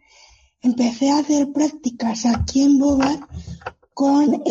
empecé 0.61 1.09
a 1.09 1.19
hacer 1.19 1.53
prácticas 1.53 2.25
aquí 2.25 2.61
en 2.61 2.77
Bogar 2.77 3.17
con 3.93 4.43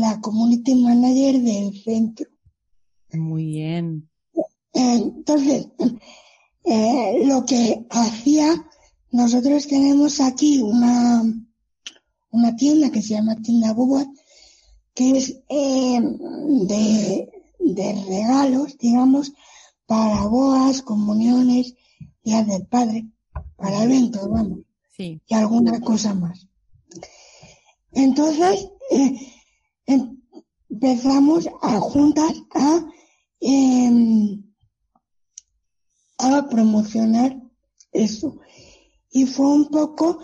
la 0.00 0.18
community 0.22 0.74
manager 0.76 1.40
del 1.42 1.82
centro. 1.84 2.26
Muy 3.12 3.44
bien. 3.44 4.08
Entonces, 4.72 5.68
eh, 6.64 7.22
lo 7.26 7.44
que 7.44 7.86
hacía, 7.90 8.66
nosotros 9.12 9.66
tenemos 9.66 10.18
aquí 10.22 10.62
una, 10.62 11.22
una 12.30 12.56
tienda 12.56 12.90
que 12.90 13.02
se 13.02 13.14
llama 13.14 13.36
Tienda 13.42 13.74
Bogar, 13.74 14.06
que 14.94 15.18
es 15.18 15.36
eh, 15.50 16.00
de, 16.00 17.28
de 17.58 18.04
regalos, 18.08 18.78
digamos, 18.78 19.34
para 19.84 20.26
bodas, 20.28 20.80
comuniones, 20.80 21.74
del 22.30 22.66
padre, 22.66 23.06
para 23.56 23.82
eventos, 23.82 24.28
vamos. 24.28 24.60
Sí. 24.96 25.20
Y 25.26 25.34
alguna 25.34 25.80
cosa 25.80 26.14
más. 26.14 26.48
Entonces, 27.92 28.68
eh, 28.90 29.16
empezamos 30.68 31.48
a 31.62 31.80
juntas 31.80 32.32
a, 32.54 32.86
em, 33.40 34.42
a 36.18 36.48
promocionar 36.48 37.36
eso. 37.92 38.38
Y 39.10 39.26
fue 39.26 39.46
un 39.46 39.68
poco 39.68 40.20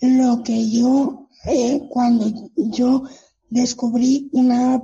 lo 0.00 0.42
que 0.42 0.70
yo, 0.70 1.28
eh, 1.46 1.86
cuando 1.90 2.30
yo 2.56 3.02
descubrí 3.50 4.28
una, 4.32 4.82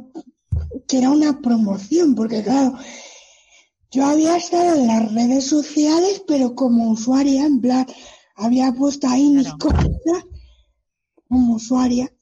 que 0.89 0.99
era 0.99 1.11
una 1.11 1.41
promoción, 1.41 2.15
porque 2.15 2.43
claro, 2.43 2.75
yo 3.95 4.05
había 4.05 4.37
estado 4.37 4.75
en 4.75 4.89
las 4.89 5.15
redes 5.15 5.47
sociales, 5.47 6.25
pero 6.27 6.57
como 6.57 6.91
usuaria, 6.91 7.47
en 7.47 7.61
plan, 7.61 7.87
había 8.35 8.73
puesto 8.73 9.07
ahí 9.07 9.29
mis 9.31 9.53
cosas 9.55 9.87
como 11.29 11.55
usuaria, 11.55 12.13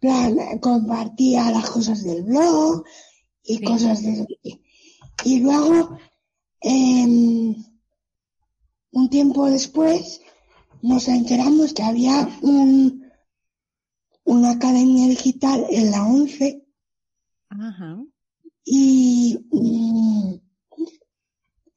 plan, 0.00 0.36
compartía 0.60 1.50
las 1.50 1.70
cosas 1.70 2.04
del 2.04 2.24
blog 2.24 2.84
y 3.42 3.62
cosas 3.64 4.02
de... 4.02 4.26
Y 5.24 5.40
luego, 5.40 5.96
eh, 6.60 7.06
un 8.92 9.10
tiempo 9.10 9.46
después, 9.46 10.20
nos 10.82 11.08
enteramos 11.08 11.72
que 11.72 11.84
había 11.84 12.28
un, 12.42 13.10
una 14.24 14.50
academia 14.50 15.08
digital 15.08 15.64
en 15.70 15.90
la 15.90 16.06
11 16.06 16.66
Ajá. 17.48 18.04
y 18.66 19.38
mm, 19.50 20.43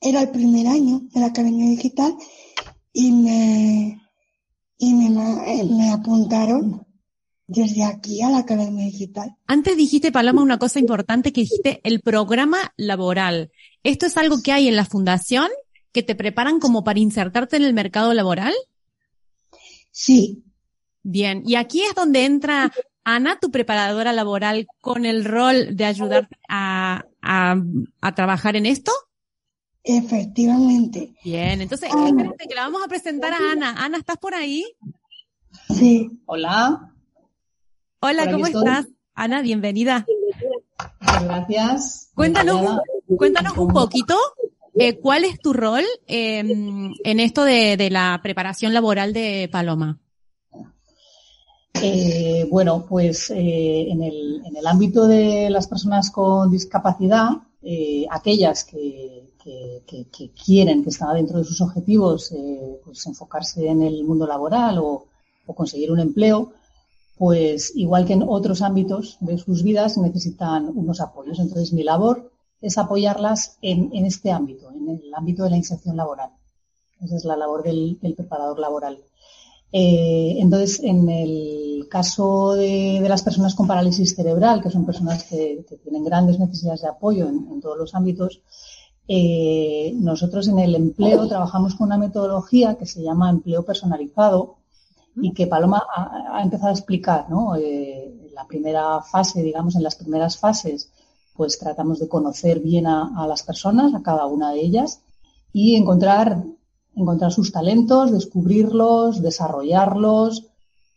era 0.02 0.22
el 0.22 0.30
primer 0.30 0.68
año 0.68 1.02
de 1.14 1.20
la 1.20 1.28
academia 1.28 1.70
digital 1.70 2.16
y 2.94 3.12
me, 3.12 4.02
y 4.78 4.94
me, 4.94 5.10
me 5.10 5.90
apuntaron 5.92 6.86
desde 7.48 7.84
aquí 7.84 8.22
a 8.22 8.30
la 8.30 8.40
Academia 8.40 8.86
Digital. 8.86 9.36
Antes 9.48 9.78
dijiste, 9.78 10.12
Paloma, 10.12 10.42
una 10.42 10.60
cosa 10.60 10.80
importante 10.80 11.32
que 11.32 11.42
dijiste, 11.42 11.80
el 11.84 12.02
programa 12.02 12.74
laboral. 12.76 13.52
¿Esto 13.84 14.06
es 14.06 14.18
algo 14.18 14.42
que 14.44 14.52
hay 14.52 14.68
en 14.68 14.76
la 14.76 14.86
fundación 14.86 15.48
que 15.94 16.04
te 16.04 16.16
preparan 16.16 16.60
como 16.60 16.84
para 16.84 17.00
insertarte 17.00 17.56
en 17.56 17.64
el 17.64 17.74
mercado 17.74 18.14
laboral? 18.14 18.54
Sí. 19.92 20.44
Bien, 21.04 21.42
y 21.46 21.56
aquí 21.56 21.82
es 21.82 21.96
donde 21.96 22.26
entra 22.26 22.74
Ana, 23.10 23.40
tu 23.40 23.52
preparadora 23.52 24.12
laboral, 24.12 24.68
con 24.82 25.06
el 25.06 25.24
rol 25.24 25.78
de 25.78 25.86
ayudar 25.86 26.28
a, 26.50 27.06
a, 27.22 28.16
trabajar 28.16 28.58
en 28.58 28.66
esto. 28.66 28.92
Efectivamente. 29.88 31.14
Bien, 31.24 31.62
entonces, 31.62 31.90
espérate 31.90 32.48
que 32.48 32.56
la 32.56 32.64
vamos 32.64 32.82
a 32.84 32.90
presentar 32.90 33.32
a 33.32 33.52
Ana. 33.54 33.74
Ana, 33.78 33.98
¿estás 33.98 34.18
por 34.18 34.36
ahí? 34.36 34.66
Sí. 35.74 36.12
Hola. 36.26 36.94
Hola, 38.02 38.30
¿cómo 38.30 38.48
estás? 38.48 38.88
Ana, 39.14 39.42
bienvenida. 39.42 40.06
Muchas 41.00 41.24
gracias. 41.24 42.12
Cuéntanos, 42.14 42.82
cuéntanos 43.18 43.58
un 43.58 43.70
poquito 43.70 44.18
eh, 44.76 45.00
cuál 45.00 45.24
es 45.24 45.40
tu 45.40 45.54
rol 45.54 45.86
en 46.06 47.20
esto 47.22 47.46
de, 47.46 47.88
la 47.90 48.20
preparación 48.22 48.74
laboral 48.74 49.14
de 49.14 49.48
Paloma. 49.50 50.00
Eh, 51.82 52.46
bueno, 52.52 52.86
pues 52.90 53.30
eh, 53.30 53.88
en, 53.90 54.04
el, 54.04 54.68
ámbito 54.68 55.08
de 55.08 55.50
las 55.50 55.68
personas 55.68 56.12
con 56.12 56.52
discapacidad, 56.52 57.30
aquellas 58.12 58.66
que, 58.66 59.27
quieren, 60.46 60.84
que 60.84 60.90
están 60.90 61.16
dentro 61.16 61.40
de 61.40 61.46
sus 61.46 61.62
objetivos, 61.62 62.34
pues 62.84 63.06
enfocarse 63.06 63.68
en 63.68 63.82
el 63.82 64.04
mundo 64.04 64.28
laboral 64.28 64.80
o 64.80 65.08
conseguir 65.56 65.92
un 65.92 66.00
empleo, 66.00 66.54
pues 67.18 67.76
igual 67.76 68.06
que 68.06 68.14
en 68.14 68.24
otros 68.28 68.62
ámbitos 68.62 69.18
de 69.20 69.38
sus 69.38 69.64
vidas 69.64 69.98
necesitan 69.98 70.72
unos 70.76 71.02
apoyos. 71.02 71.40
Entonces 71.40 71.74
mi 71.74 71.84
labor 71.84 72.32
es 72.62 72.78
apoyarlas 72.78 73.58
en, 73.62 74.06
este 74.06 74.32
ámbito, 74.32 74.72
en 74.72 74.90
el 74.90 75.14
ámbito 75.14 75.44
de 75.44 75.52
la 75.52 75.58
inserción 75.58 75.98
laboral. 75.98 76.30
Esa 77.02 77.16
es 77.16 77.26
la 77.26 77.38
labor 77.38 77.64
del, 77.64 77.98
preparador 78.16 78.60
laboral. 78.60 79.00
Eh, 79.72 80.36
entonces, 80.38 80.80
en 80.82 81.10
el 81.10 81.88
caso 81.90 82.54
de, 82.54 83.04
las 83.08 83.22
personas 83.22 83.54
con 83.54 83.68
parálisis 83.68 84.16
cerebral, 84.16 84.62
que 84.62 84.72
son 84.72 84.86
personas 84.86 85.24
que, 85.24 85.66
tienen 85.84 86.04
grandes 86.04 86.40
necesidades 86.40 86.82
de 86.82 86.88
apoyo 86.88 87.28
en, 87.28 87.62
todos 87.62 87.78
los 87.78 87.94
ámbitos, 87.94 88.42
eh, 89.08 89.94
nosotros 89.96 90.48
en 90.48 90.60
el 90.60 90.76
empleo 90.76 91.28
trabajamos 91.28 91.76
con 91.76 91.88
una 91.88 91.98
metodología 91.98 92.76
que 92.76 92.86
se 92.86 93.02
llama 93.02 93.30
empleo 93.30 93.64
personalizado, 93.64 94.58
y 95.22 95.34
que 95.34 95.48
Paloma 95.48 95.84
ha, 95.96 96.42
empezado 96.44 96.70
a 96.70 96.74
explicar, 96.74 97.30
¿no? 97.30 97.56
Eh, 97.56 98.30
la 98.34 98.46
primera 98.46 99.02
fase, 99.02 99.42
digamos, 99.42 99.76
en 99.76 99.84
las 99.84 99.96
primeras 99.96 100.38
fases, 100.38 100.92
pues 101.36 101.58
tratamos 101.58 102.00
de 102.00 102.08
conocer 102.08 102.60
bien 102.60 102.88
a, 102.88 103.26
las 103.28 103.44
personas, 103.44 103.94
a 103.94 104.02
cada 104.02 104.26
una 104.26 104.52
de 104.52 104.62
ellas, 104.62 105.02
y 105.54 105.76
encontrar, 105.76 106.44
encontrar 106.96 107.32
sus 107.32 107.52
talentos, 107.52 108.12
descubrirlos, 108.12 109.22
desarrollarlos. 109.22 110.46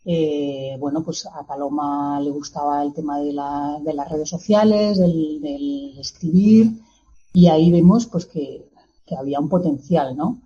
Eh, 0.05 0.77
bueno, 0.79 1.03
pues 1.03 1.25
a 1.27 1.43
Paloma 1.45 2.19
le 2.21 2.31
gustaba 2.31 2.83
el 2.83 2.93
tema 2.93 3.19
de, 3.19 3.33
las 3.33 4.09
redes 4.09 4.29
sociales, 4.29 4.97
del, 4.97 5.95
escribir, 5.99 6.79
y 7.33 7.47
ahí 7.47 7.71
vemos 7.71 8.05
pues 8.07 8.25
que, 8.25 8.69
que 9.05 9.15
había 9.15 9.39
un 9.39 9.49
potencial, 9.49 10.15
¿no? 10.15 10.41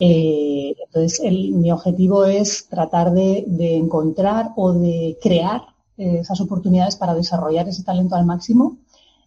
Eh, 0.00 0.74
entonces, 0.86 1.20
mi 1.32 1.72
objetivo 1.72 2.24
es 2.24 2.68
tratar 2.68 3.12
de, 3.12 3.44
encontrar 3.76 4.52
o 4.56 4.72
de 4.72 5.18
crear 5.20 5.62
eh, 5.96 6.18
esas 6.20 6.40
oportunidades 6.40 6.96
para 6.96 7.14
desarrollar 7.14 7.68
ese 7.68 7.82
talento 7.82 8.14
al 8.14 8.24
máximo. 8.24 8.78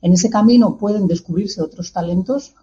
En 0.02 0.14
ese 0.14 0.30
camino 0.30 0.78
pueden 0.78 1.08
descubrirse 1.08 1.62
otros 1.62 1.92
talentos 1.92 2.56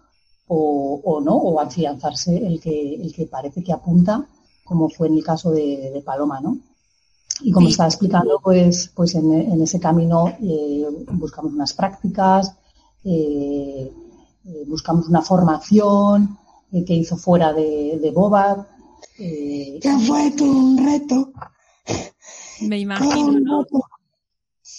o, 0.51 1.21
no, 1.23 1.35
o 1.35 1.59
afianzarse 1.59 2.35
el 2.35 2.59
que, 2.59 2.95
el 2.95 3.13
que 3.13 3.27
parece 3.27 3.63
que 3.63 3.71
apunta 3.71 4.27
como 4.69 4.87
fue 4.87 5.07
en 5.07 5.15
el 5.15 5.23
caso 5.23 5.51
de, 5.51 6.01
Paloma, 6.05 6.39
¿no? 6.41 6.59
Y 7.41 7.51
como 7.51 7.69
estaba 7.69 7.89
explicando, 7.89 8.39
pues, 8.43 8.91
pues 8.93 9.15
en, 9.15 9.61
ese 9.61 9.79
camino 9.79 10.27
eh, 10.41 10.85
buscamos 11.13 11.53
unas 11.53 11.73
prácticas, 11.73 12.53
eh, 13.03 13.91
eh, 14.49 14.65
buscamos 14.67 15.07
una 15.07 15.21
formación 15.21 16.37
que 16.71 16.93
hizo 16.93 17.17
fuera 17.17 17.53
de, 17.53 17.99
de 18.01 18.11
Boba. 18.11 18.67
que 19.17 19.97
fue 20.05 20.33
un 20.41 20.77
reto. 20.77 21.31
Me 22.61 22.79
imagino, 22.79 23.39
¿no? 23.39 23.65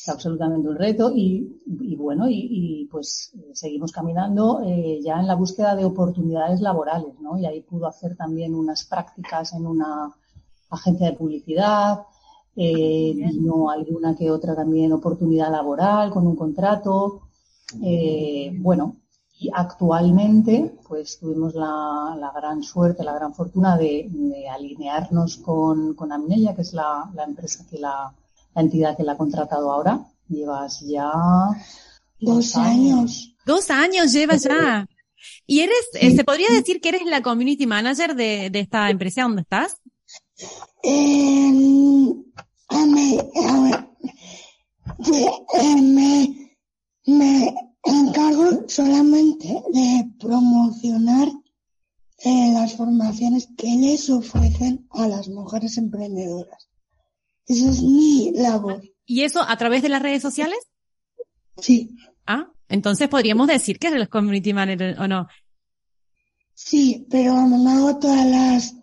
absolutamente 0.08 0.68
un 0.68 0.76
reto 0.76 1.12
y, 1.14 1.60
bueno, 1.96 2.26
y, 2.28 2.88
pues 2.90 3.32
seguimos 3.52 3.92
caminando 3.92 4.62
eh, 4.64 5.00
ya 5.02 5.20
en 5.20 5.26
la 5.26 5.34
búsqueda 5.34 5.74
de 5.76 5.84
oportunidades 5.84 6.60
laborales, 6.60 7.18
¿no? 7.20 7.38
Y 7.38 7.46
ahí 7.46 7.60
pudo 7.62 7.86
hacer 7.86 8.16
también 8.16 8.54
unas 8.54 8.84
prácticas 8.84 9.52
en 9.52 9.66
una 9.66 10.14
agencia 10.70 11.10
de 11.10 11.16
publicidad, 11.16 12.00
eh, 12.56 13.12
vino 13.14 13.70
alguna 13.70 14.16
que 14.16 14.30
otra 14.30 14.54
también 14.54 14.92
oportunidad 14.92 15.50
laboral 15.50 16.10
con 16.10 16.26
un 16.26 16.36
contrato. 16.36 17.22
Eh, 17.82 18.52
bueno, 18.58 18.96
y 19.40 19.50
actualmente 19.54 20.72
pues 20.86 21.18
tuvimos 21.18 21.54
la, 21.54 22.30
gran 22.34 22.62
suerte, 22.62 23.02
la 23.02 23.14
gran 23.14 23.34
fortuna 23.34 23.78
de, 23.78 24.08
alinearnos 24.52 25.38
con, 25.38 25.94
con 25.94 26.12
Amneya, 26.12 26.54
que 26.54 26.62
es 26.62 26.74
la 26.74 27.10
empresa 27.26 27.64
que 27.68 27.78
la, 27.78 28.14
la 28.54 28.62
entidad 28.62 28.96
que 28.96 29.02
la 29.02 29.12
ha 29.12 29.16
contratado 29.16 29.70
ahora. 29.70 30.06
Llevas 30.28 30.80
ya 30.80 31.10
dos 32.18 32.56
años. 32.56 33.34
Dos 33.44 33.70
años 33.70 34.12
llevas 34.12 34.42
ya. 34.42 34.86
¿Y 35.46 35.60
eres, 35.60 35.88
eh, 35.94 36.14
se 36.14 36.24
podría 36.24 36.48
decir 36.50 36.80
que 36.80 36.90
eres 36.90 37.04
la 37.04 37.22
community 37.22 37.66
manager 37.66 38.14
de, 38.14 38.50
de 38.50 38.60
esta 38.60 38.90
empresa 38.90 39.22
donde 39.22 39.42
estás? 39.42 39.80
Eh, 40.82 41.50
me, 42.86 43.18
me, 45.82 46.56
me 47.06 47.54
encargo 47.84 48.68
solamente 48.68 49.62
de 49.72 50.10
promocionar 50.18 51.28
eh, 52.18 52.50
las 52.52 52.74
formaciones 52.74 53.48
que 53.56 53.68
les 53.76 54.10
ofrecen 54.10 54.86
a 54.90 55.08
las 55.08 55.28
mujeres 55.28 55.78
emprendedoras. 55.78 56.68
Esa 57.46 57.70
es 57.70 57.82
mi 57.82 58.32
labor. 58.32 58.82
¿Y 59.06 59.22
eso 59.22 59.42
a 59.42 59.56
través 59.56 59.82
de 59.82 59.88
las 59.88 60.02
redes 60.02 60.22
sociales? 60.22 60.58
Sí. 61.58 61.96
Ah, 62.26 62.52
entonces 62.68 63.08
podríamos 63.08 63.48
decir 63.48 63.78
que 63.78 63.88
eres 63.88 64.08
community 64.08 64.52
manager 64.52 65.00
o 65.00 65.08
no. 65.08 65.26
Sí, 66.54 67.06
pero 67.10 67.34
no 67.46 67.70
hago 67.70 67.98
todas 67.98 68.26
las 68.26 68.76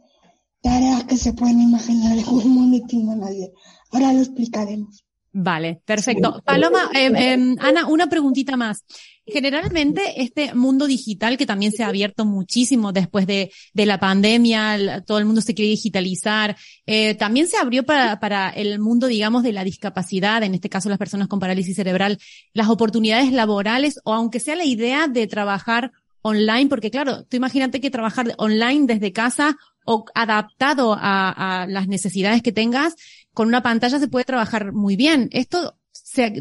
tareas 0.62 1.04
que 1.06 1.16
se 1.16 1.34
pueden 1.34 1.62
imaginar 1.62 2.18
en 2.18 2.28
un 2.28 2.42
community 2.42 3.04
manager. 3.04 3.52
Ahora 3.92 4.14
lo 4.14 4.20
explicaremos. 4.20 5.07
Vale, 5.40 5.82
perfecto. 5.86 6.42
Paloma, 6.44 6.90
eh, 6.96 7.12
eh, 7.16 7.56
Ana, 7.60 7.86
una 7.86 8.08
preguntita 8.08 8.58
más. 8.58 8.84
Generalmente 9.24 10.20
este 10.20 10.56
mundo 10.56 10.88
digital 10.88 11.38
que 11.38 11.46
también 11.46 11.72
se 11.72 11.84
ha 11.84 11.90
abierto 11.90 12.26
muchísimo 12.26 12.92
después 12.92 13.28
de, 13.28 13.52
de 13.72 13.86
la 13.86 14.00
pandemia, 14.00 15.04
todo 15.06 15.20
el 15.20 15.26
mundo 15.26 15.42
se 15.42 15.54
quiere 15.54 15.70
digitalizar, 15.70 16.58
eh, 16.88 17.14
también 17.14 17.48
se 17.48 17.58
abrió 17.58 17.84
para, 17.84 18.20
para 18.20 18.50
el 18.50 18.80
mundo, 18.80 19.06
digamos, 19.06 19.44
de 19.44 19.54
la 19.54 19.64
discapacidad, 19.64 20.42
en 20.42 20.56
este 20.56 20.70
caso 20.70 20.90
las 20.90 20.98
personas 20.98 21.28
con 21.28 21.40
parálisis 21.40 21.76
cerebral, 21.76 22.18
las 22.54 22.70
oportunidades 22.70 23.32
laborales 23.32 24.00
o 24.06 24.16
aunque 24.16 24.40
sea 24.40 24.56
la 24.56 24.66
idea 24.66 25.08
de 25.08 25.28
trabajar 25.28 25.92
online, 26.24 26.68
porque 26.68 26.90
claro, 26.90 27.26
tú 27.26 27.38
imagínate 27.38 27.80
que 27.80 27.92
trabajar 27.92 28.34
online 28.40 28.88
desde 28.88 29.14
casa 29.14 29.56
o 29.86 30.06
adaptado 30.16 30.94
a, 30.94 31.62
a 31.62 31.68
las 31.68 31.88
necesidades 31.88 32.42
que 32.42 32.52
tengas, 32.52 32.96
con 33.38 33.50
una 33.50 33.62
pantalla 33.62 34.00
se 34.00 34.08
puede 34.08 34.26
trabajar 34.26 34.74
muy 34.74 34.96
bien. 34.96 35.30
Esto, 35.32 35.76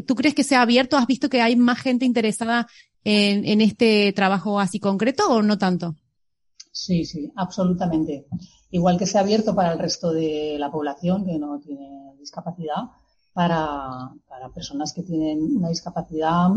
¿tú 0.07 0.15
crees 0.15 0.33
que 0.33 0.43
se 0.43 0.55
ha 0.55 0.63
abierto? 0.63 0.97
¿Has 0.97 1.05
visto 1.05 1.29
que 1.29 1.43
hay 1.43 1.55
más 1.55 1.77
gente 1.77 2.05
interesada 2.05 2.65
en, 3.03 3.45
en 3.45 3.61
este 3.61 4.11
trabajo 4.13 4.59
así 4.59 4.79
concreto 4.79 5.29
o 5.29 5.43
no 5.43 5.59
tanto? 5.59 5.93
Sí, 6.71 7.05
sí, 7.05 7.31
absolutamente. 7.35 8.25
Igual 8.71 8.97
que 8.97 9.05
se 9.05 9.19
ha 9.19 9.21
abierto 9.21 9.53
para 9.53 9.73
el 9.73 9.77
resto 9.77 10.11
de 10.11 10.55
la 10.57 10.71
población 10.71 11.23
que 11.23 11.37
no 11.37 11.59
tiene 11.59 12.15
discapacidad, 12.17 12.89
para, 13.31 14.11
para 14.27 14.49
personas 14.49 14.91
que 14.91 15.03
tienen 15.03 15.55
una 15.55 15.69
discapacidad, 15.69 16.49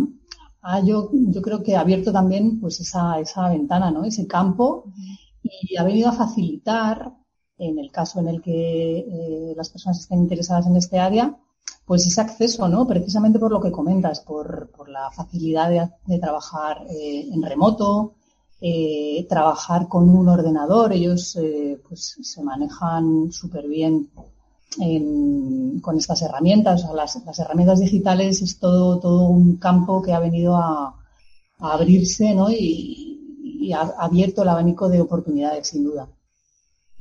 ah, 0.63 0.81
yo, 0.83 1.11
yo 1.13 1.43
creo 1.43 1.63
que 1.63 1.77
ha 1.77 1.81
abierto 1.81 2.13
también 2.13 2.61
pues 2.61 2.81
esa, 2.81 3.21
esa 3.21 3.51
ventana, 3.51 3.91
¿no? 3.91 4.05
Ese 4.05 4.27
campo 4.27 4.91
y 5.43 5.77
ha 5.77 5.85
venido 5.85 6.09
a 6.09 6.13
facilitar 6.13 7.13
en 7.61 7.79
el 7.79 7.93
caso 7.93 8.21
en 8.21 8.29
el 8.29 8.41
que 8.41 8.99
eh, 8.99 9.55
las 9.57 9.69
personas 9.69 10.01
estén 10.01 10.21
interesadas 10.21 10.67
en 10.67 10.77
este 10.77 10.99
área, 10.99 11.37
pues 11.85 12.07
ese 12.07 12.21
acceso, 12.21 12.69
¿no? 12.69 12.87
Precisamente 12.87 13.39
por 13.39 13.53
lo 13.53 13.61
que 13.61 13.71
comentas, 13.71 14.21
por, 14.21 14.71
la 14.89 15.11
facilidad 15.11 15.91
de, 16.07 16.19
trabajar 16.19 16.87
eh, 16.89 17.29
en 17.33 17.43
remoto, 17.43 18.15
eh, 18.61 19.27
trabajar 19.29 19.89
con 19.89 20.09
un 20.09 20.29
ordenador. 20.29 20.93
Ellos 20.93 21.39
pues 21.89 22.17
se 22.23 22.43
manejan 22.43 23.31
súper 23.31 23.69
bien 23.69 24.09
con 25.81 25.97
estas 25.99 26.23
herramientas. 26.23 26.87
las, 26.95 27.39
herramientas 27.39 27.81
digitales 27.81 28.43
es 28.43 28.59
todo, 28.59 29.29
un 29.29 29.57
campo 29.57 30.03
que 30.03 30.13
ha 30.13 30.21
venido 30.21 30.57
a, 30.57 30.97
abrirse, 31.59 32.35
¿no? 32.35 32.51
Y 32.51 33.73
ha 33.75 33.83
abierto 33.99 34.43
el 34.43 34.49
abanico 34.49 34.89
de 34.89 35.01
oportunidades, 35.01 35.69
sin 35.69 35.85
duda. 35.85 36.09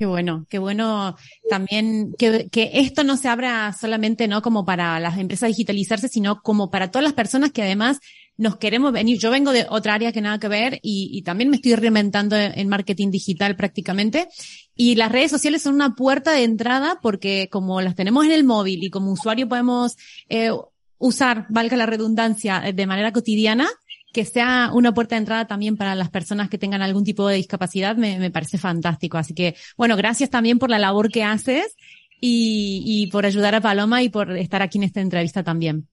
Qué 0.00 0.06
bueno, 0.06 0.46
qué 0.48 0.58
bueno 0.58 1.14
también 1.50 2.14
que, 2.16 2.48
que, 2.48 2.70
esto 2.72 3.04
no 3.04 3.18
se 3.18 3.28
abra 3.28 3.74
solamente 3.78 4.28
no 4.28 4.40
como 4.40 4.64
para 4.64 4.98
las 4.98 5.18
empresas 5.18 5.48
digitalizarse, 5.48 6.08
sino 6.08 6.40
como 6.40 6.70
para 6.70 6.90
todas 6.90 7.04
las 7.04 7.12
personas 7.12 7.52
que 7.52 7.60
además 7.60 7.98
nos 8.38 8.56
queremos 8.56 8.94
venir. 8.94 9.18
Yo 9.18 9.30
vengo 9.30 9.52
de 9.52 9.66
otra 9.68 9.92
área 9.92 10.10
que 10.10 10.22
nada 10.22 10.40
que 10.40 10.48
ver 10.48 10.78
y, 10.82 11.10
y 11.12 11.20
también 11.20 11.50
me 11.50 11.56
estoy 11.56 11.74
reinventando 11.74 12.34
en 12.34 12.66
marketing 12.68 13.10
digital 13.10 13.56
prácticamente. 13.56 14.28
Y 14.74 14.94
las 14.94 15.12
redes 15.12 15.32
sociales 15.32 15.60
son 15.60 15.74
una 15.74 15.94
puerta 15.94 16.32
de 16.32 16.44
entrada 16.44 16.98
porque 17.02 17.50
como 17.52 17.82
las 17.82 17.94
tenemos 17.94 18.24
en 18.24 18.32
el 18.32 18.44
móvil 18.44 18.82
y 18.82 18.88
como 18.88 19.12
usuario 19.12 19.50
podemos 19.50 19.98
eh, 20.30 20.50
usar, 20.96 21.44
valga 21.50 21.76
la 21.76 21.84
redundancia, 21.84 22.72
de 22.74 22.86
manera 22.86 23.12
cotidiana, 23.12 23.68
que 24.12 24.24
sea 24.24 24.70
una 24.72 24.92
puerta 24.92 25.14
de 25.14 25.20
entrada 25.20 25.46
también 25.46 25.76
para 25.76 25.94
las 25.94 26.10
personas 26.10 26.48
que 26.48 26.58
tengan 26.58 26.82
algún 26.82 27.04
tipo 27.04 27.28
de 27.28 27.36
discapacidad 27.36 27.96
me, 27.96 28.18
me 28.18 28.30
parece 28.30 28.58
fantástico. 28.58 29.18
Así 29.18 29.34
que, 29.34 29.54
bueno, 29.76 29.96
gracias 29.96 30.30
también 30.30 30.58
por 30.58 30.70
la 30.70 30.78
labor 30.78 31.10
que 31.10 31.24
haces 31.24 31.76
y, 32.20 32.82
y 32.84 33.06
por 33.08 33.26
ayudar 33.26 33.54
a 33.54 33.60
Paloma 33.60 34.02
y 34.02 34.08
por 34.08 34.36
estar 34.36 34.62
aquí 34.62 34.78
en 34.78 34.84
esta 34.84 35.00
entrevista 35.00 35.42
también. 35.42 35.88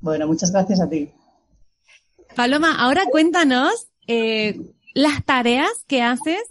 Bueno, 0.00 0.26
muchas 0.26 0.50
gracias 0.50 0.80
a 0.80 0.88
ti. 0.88 1.10
Paloma, 2.36 2.76
ahora 2.78 3.04
cuéntanos 3.10 3.88
eh, 4.06 4.60
las 4.94 5.24
tareas 5.24 5.84
que 5.86 6.02
haces 6.02 6.42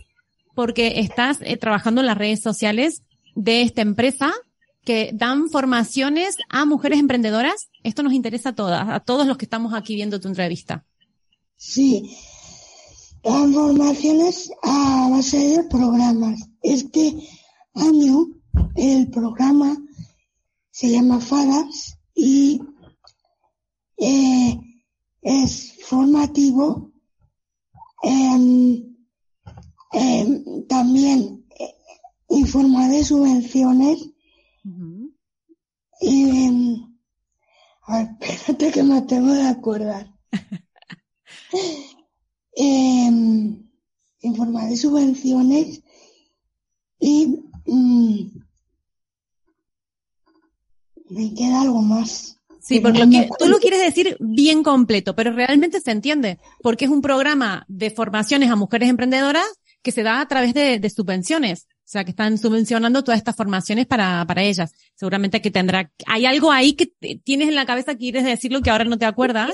porque 0.56 1.00
estás 1.00 1.40
eh, 1.42 1.58
trabajando 1.58 2.02
en 2.02 2.08
las 2.08 2.18
redes 2.18 2.42
sociales 2.42 3.04
de 3.36 3.62
esta 3.62 3.82
empresa 3.82 4.34
que 4.84 5.12
dan 5.14 5.50
formaciones 5.50 6.38
a 6.50 6.66
mujeres 6.66 7.00
emprendedoras. 7.00 7.70
Esto 7.84 8.04
nos 8.04 8.14
interesa 8.14 8.50
a 8.50 8.56
todas, 8.56 8.90
a 8.90 9.00
todos 9.00 9.28
los 9.28 9.38
que 9.38 9.46
estamos 9.46 9.74
aquí 9.74 9.96
viendo 9.96 10.20
tu 10.20 10.28
entrevista. 10.28 10.86
Sí, 11.56 12.18
dan 13.24 13.54
formaciones 13.54 14.52
a 14.64 15.10
base 15.12 15.38
de 15.38 15.64
programas. 15.66 16.40
Este 16.62 17.16
año 17.76 18.28
el 18.76 19.10
programa 19.10 19.78
se 20.72 20.92
llama 20.92 21.20
FADAS 21.20 21.98
y 22.16 22.62
eh, 23.98 24.58
es 25.22 25.74
formativo. 25.86 26.92
Em, 28.02 28.96
em, 29.92 30.66
también 30.68 31.46
eh, 31.60 31.76
informa 32.30 32.88
de 32.88 33.04
subvenciones 33.04 34.10
y, 36.02 36.86
a 37.84 37.98
ver, 37.98 38.08
espérate 38.22 38.72
que 38.72 38.84
me 38.84 39.02
tengo 39.02 39.34
de 39.34 39.48
acordar. 39.48 40.14
eh, 42.56 43.12
informar 44.22 44.70
de 44.70 44.78
subvenciones 44.78 45.82
y 47.00 47.40
mm, 47.66 48.40
me 51.10 51.34
queda 51.34 51.62
algo 51.62 51.82
más. 51.82 52.38
Sí, 52.62 52.80
porque 52.82 53.00
lo 53.00 53.10
que, 53.10 53.30
tú 53.40 53.48
lo 53.48 53.58
quieres 53.58 53.82
decir 53.82 54.18
bien 54.20 54.64
completo, 54.64 55.16
pero 55.16 55.32
realmente 55.32 55.80
se 55.82 55.92
entiende, 55.92 56.40
porque 56.62 56.86
es 56.86 56.92
un 56.92 57.02
programa 57.02 57.66
de 57.68 57.90
formaciones 57.90 58.52
a 58.52 58.56
mujeres 58.56 58.90
emprendedoras 58.90 59.48
que 59.82 59.92
se 59.92 60.04
da 60.04 60.22
a 60.22 60.28
través 60.28 60.54
de, 60.54 60.78
de 60.80 60.90
subvenciones. 60.90 61.68
O 61.90 61.92
sea, 61.92 62.04
que 62.04 62.12
están 62.12 62.38
subvencionando 62.38 63.04
todas 63.04 63.18
estas 63.18 63.36
formaciones 63.36 63.88
para, 63.88 64.24
para 64.28 64.44
ellas. 64.44 64.76
Seguramente 64.94 65.42
que 65.42 65.50
tendrá, 65.50 65.92
hay 66.06 66.28
algo 66.28 66.52
ahí 66.52 66.74
que 66.74 66.86
tienes 67.24 67.48
en 67.48 67.56
la 67.56 67.66
cabeza 67.66 67.94
que 67.94 67.98
quieres 67.98 68.26
decirlo 68.26 68.62
que 68.62 68.70
ahora 68.70 68.84
no 68.84 69.00
te 69.00 69.06
acuerdas. 69.06 69.50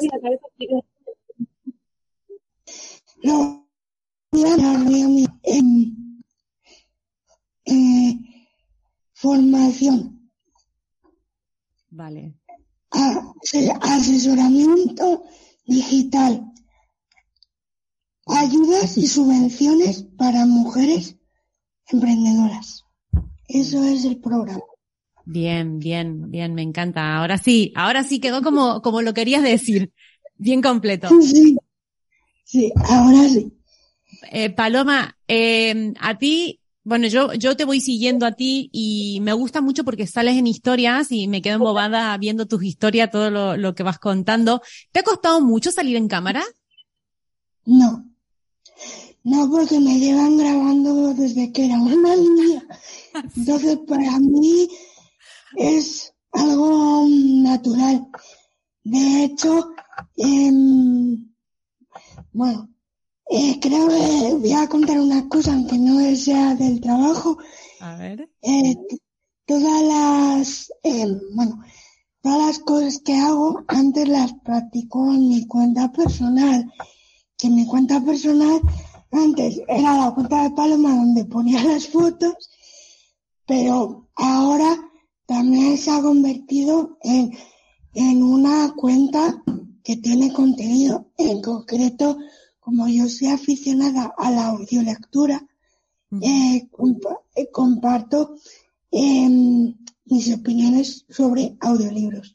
No, 3.24 3.70
em, 5.44 5.96
eh, 7.64 8.20
formación. 9.14 10.30
Vale. 11.90 12.36
asesoramiento 13.82 15.24
digital. 15.66 16.52
Ayudas 18.28 18.98
y 18.98 19.08
subvenciones 19.08 20.04
para 20.18 20.46
mujeres 20.46 21.16
emprendedoras. 21.90 22.84
Eso 23.48 23.84
es 23.84 24.06
el 24.06 24.18
programa. 24.18 24.62
Bien, 25.26 25.80
bien, 25.80 26.30
bien, 26.30 26.54
me 26.54 26.62
encanta. 26.62 27.18
Ahora 27.18 27.38
sí, 27.38 27.74
ahora 27.76 28.04
sí 28.04 28.20
quedó 28.20 28.42
como, 28.42 28.82
como 28.82 29.02
lo 29.02 29.14
querías 29.14 29.44
decir. 29.44 29.92
Bien 30.38 30.62
completo. 30.62 31.10
Sí, 31.22 31.58
sí, 32.44 32.74
ahora 32.88 33.28
sí. 33.28 33.52
Eh, 34.32 34.52
Paloma, 34.52 35.18
eh, 35.28 35.94
a 36.00 36.18
ti, 36.18 36.60
bueno, 36.84 37.08
yo, 37.08 37.34
yo 37.34 37.58
te 37.58 37.66
voy 37.66 37.82
siguiendo 37.82 38.26
a 38.28 38.34
ti 38.34 38.70
y 38.72 39.20
me 39.22 39.34
gusta 39.34 39.62
mucho 39.62 39.84
porque 39.84 40.06
sales 40.06 40.38
en 40.38 40.46
historias 40.46 41.12
y 41.12 41.28
me 41.28 41.42
quedo 41.42 41.56
embobada 41.56 42.16
viendo 42.18 42.46
tus 42.46 42.64
historias, 42.64 43.10
todo 43.10 43.32
lo, 43.32 43.58
lo 43.58 43.74
que 43.74 43.82
vas 43.84 43.98
contando. 43.98 44.62
¿Te 44.92 45.00
ha 45.00 45.04
costado 45.04 45.42
mucho 45.42 45.72
salir 45.72 45.96
en 45.98 46.08
cámara? 46.08 46.44
No. 47.66 48.06
No, 49.26 49.50
porque 49.50 49.80
me 49.80 49.98
llevan 49.98 50.38
grabando 50.38 51.16
desde 51.16 51.52
que 51.52 51.66
era 51.66 51.80
una 51.80 52.16
niña. 52.16 52.64
Entonces, 53.36 53.80
para 53.88 54.20
mí 54.20 54.70
es 55.58 56.14
algo 56.32 57.08
natural. 57.10 58.08
De 58.84 59.24
hecho, 59.24 59.72
eh, 60.18 60.52
bueno, 62.34 62.70
eh, 63.32 63.60
creo 63.60 63.88
que 63.88 64.36
voy 64.36 64.54
a 64.54 64.70
contar 64.70 65.00
una 65.00 65.28
cosa, 65.28 65.54
aunque 65.54 65.80
no 65.80 66.16
sea 66.16 66.54
del 66.54 66.80
trabajo. 66.80 67.40
A 67.80 67.96
ver. 67.96 68.30
Eh, 68.44 68.76
todas 69.48 69.82
las, 69.82 70.72
em, 70.84 71.20
bueno, 71.34 71.64
todas 72.22 72.46
las 72.46 72.60
cosas 72.60 73.02
que 73.04 73.16
hago 73.16 73.64
antes 73.70 74.08
las 74.08 74.34
practico 74.44 75.12
en 75.12 75.30
mi 75.30 75.48
cuenta 75.48 75.92
personal. 75.92 76.72
Que 77.36 77.50
mi 77.50 77.66
cuenta 77.66 78.00
personal 78.02 78.62
antes 79.16 79.62
era 79.68 79.98
la 79.98 80.14
cuenta 80.14 80.44
de 80.44 80.52
Paloma 80.52 80.96
donde 80.96 81.26
ponía 81.26 81.64
las 81.64 81.88
fotos, 81.88 82.50
pero 83.46 84.08
ahora 84.16 84.78
también 85.26 85.78
se 85.78 85.92
ha 85.92 86.02
convertido 86.02 86.98
en, 87.02 87.32
en 87.94 88.24
una 88.24 88.74
cuenta 88.76 89.44
que 89.84 89.98
tiene 89.98 90.34
contenido. 90.34 91.12
En 91.18 91.42
concreto, 91.42 92.18
como 92.60 92.88
yo 92.88 93.08
soy 93.08 93.28
aficionada 93.28 94.14
a 94.18 94.32
la 94.32 94.48
audiolectura, 94.48 95.46
eh, 96.22 96.68
eh, 97.36 97.52
comparto 97.52 98.36
em, 98.92 99.76
mis 100.06 100.34
opiniones 100.34 101.06
sobre 101.10 101.58
audiolibros. 101.60 102.35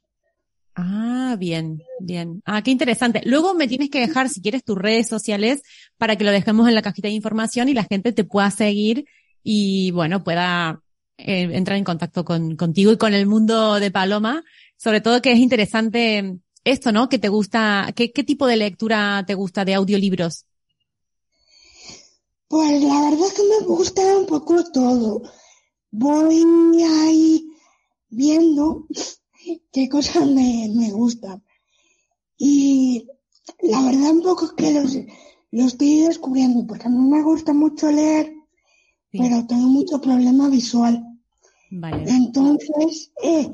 Ah, 0.82 1.36
bien, 1.38 1.82
bien. 2.00 2.42
Ah, 2.46 2.62
qué 2.62 2.70
interesante. 2.70 3.20
Luego 3.26 3.52
me 3.52 3.68
tienes 3.68 3.90
que 3.90 4.00
dejar, 4.00 4.30
si 4.30 4.40
quieres, 4.40 4.64
tus 4.64 4.78
redes 4.78 5.08
sociales 5.08 5.60
para 5.98 6.16
que 6.16 6.24
lo 6.24 6.30
dejemos 6.30 6.66
en 6.68 6.74
la 6.74 6.80
cajita 6.80 7.08
de 7.08 7.14
información 7.14 7.68
y 7.68 7.74
la 7.74 7.84
gente 7.84 8.12
te 8.12 8.24
pueda 8.24 8.50
seguir 8.50 9.04
y, 9.42 9.90
bueno, 9.90 10.24
pueda 10.24 10.80
eh, 11.18 11.50
entrar 11.52 11.76
en 11.76 11.84
contacto 11.84 12.24
con, 12.24 12.56
contigo 12.56 12.92
y 12.92 12.96
con 12.96 13.12
el 13.12 13.26
mundo 13.26 13.78
de 13.78 13.90
Paloma. 13.90 14.42
Sobre 14.78 15.02
todo 15.02 15.20
que 15.20 15.32
es 15.32 15.38
interesante 15.38 16.38
esto, 16.64 16.92
¿no? 16.92 17.10
Que 17.10 17.18
te 17.18 17.28
gusta, 17.28 17.92
¿qué, 17.94 18.10
qué 18.10 18.24
tipo 18.24 18.46
de 18.46 18.56
lectura 18.56 19.22
te 19.26 19.34
gusta 19.34 19.66
de 19.66 19.74
audiolibros? 19.74 20.46
Pues 22.48 22.82
la 22.82 23.02
verdad 23.02 23.26
es 23.26 23.34
que 23.34 23.42
me 23.42 23.66
gusta 23.66 24.16
un 24.16 24.26
poco 24.26 24.64
todo. 24.72 25.22
Voy 25.90 26.42
ahí 26.82 27.50
viendo 28.08 28.86
qué 29.72 29.88
cosas 29.88 30.26
me, 30.26 30.70
me 30.74 30.90
gustan. 30.90 31.42
Y 32.38 33.06
la 33.62 33.82
verdad 33.82 34.12
un 34.12 34.22
poco 34.22 34.46
es 34.46 34.52
que 34.52 34.72
los, 34.72 34.96
lo 35.50 35.64
estoy 35.64 36.00
descubriendo, 36.00 36.66
porque 36.66 36.86
a 36.86 36.90
mí 36.90 36.98
me 36.98 37.22
gusta 37.22 37.52
mucho 37.52 37.90
leer, 37.90 38.32
pero 39.12 39.46
tengo 39.46 39.68
mucho 39.68 40.00
problema 40.00 40.48
visual. 40.48 41.04
Vale. 41.70 42.04
Entonces, 42.08 43.12
eh, 43.22 43.48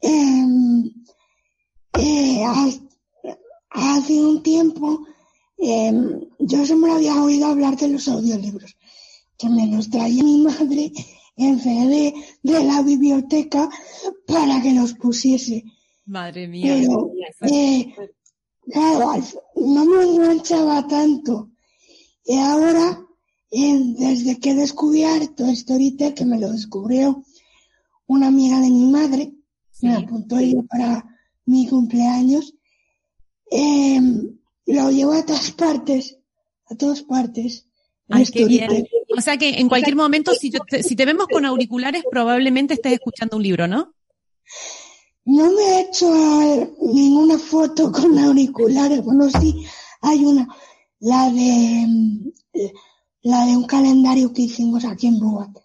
em, 0.00 0.90
eh, 1.98 2.44
hace 3.70 4.24
un 4.24 4.42
tiempo 4.42 5.06
em, 5.58 6.20
yo 6.38 6.66
siempre 6.66 6.90
había 6.90 7.22
oído 7.22 7.46
hablar 7.46 7.76
de 7.76 7.88
los 7.88 8.08
audiolibros, 8.08 8.76
que 9.38 9.48
me 9.48 9.66
los 9.66 9.90
traía 9.90 10.22
mi 10.22 10.38
madre 10.38 10.92
en 11.48 11.60
CD 11.60 12.14
de 12.42 12.64
la 12.64 12.82
biblioteca 12.82 13.68
para 14.26 14.62
que 14.62 14.72
los 14.72 14.94
pusiese. 14.94 15.64
Madre 16.06 16.48
mía. 16.48 16.74
Pero, 16.78 17.12
eh, 17.42 17.94
claro, 18.70 19.14
no 19.56 19.84
me 19.84 20.02
enganchaba 20.02 20.86
tanto. 20.86 21.50
Y 22.24 22.38
ahora, 22.38 23.04
desde 23.50 24.38
que 24.38 24.50
he 24.50 24.54
descubierto 24.54 25.46
Storytel, 25.54 26.14
que 26.14 26.24
me 26.24 26.38
lo 26.38 26.50
descubrió 26.52 27.22
una 28.06 28.28
amiga 28.28 28.60
de 28.60 28.70
mi 28.70 28.86
madre, 28.90 29.32
me 29.80 29.94
apuntó 29.94 30.40
yo 30.40 30.64
para 30.66 31.04
mi 31.46 31.66
cumpleaños, 31.66 32.54
eh, 33.50 34.00
lo 34.66 34.90
llevo 34.90 35.12
a 35.12 35.26
todas 35.26 35.50
partes, 35.52 36.18
a 36.66 36.74
todas 36.76 37.02
partes. 37.02 37.66
Ay, 38.08 38.24
qué 38.26 38.44
bien. 38.46 38.86
O 39.16 39.20
sea 39.20 39.36
que 39.36 39.60
en 39.60 39.68
cualquier 39.68 39.96
momento, 39.96 40.32
si 40.34 40.50
te, 40.50 40.82
si 40.82 40.96
te 40.96 41.04
vemos 41.04 41.26
con 41.28 41.44
auriculares, 41.44 42.04
probablemente 42.10 42.74
estés 42.74 42.94
escuchando 42.94 43.36
un 43.36 43.42
libro, 43.42 43.66
¿no? 43.66 43.94
No 45.24 45.50
me 45.52 45.62
he 45.62 45.80
hecho 45.82 46.12
ninguna 46.80 47.38
foto 47.38 47.92
con 47.92 48.18
auriculares. 48.18 49.04
Bueno, 49.04 49.28
sí, 49.30 49.64
hay 50.00 50.24
una, 50.24 50.48
la 50.98 51.30
de, 51.30 51.86
la 53.22 53.46
de 53.46 53.56
un 53.56 53.64
calendario 53.64 54.32
que 54.32 54.42
hicimos 54.42 54.84
aquí 54.84 55.06
en 55.06 55.20
Boat. 55.20 55.56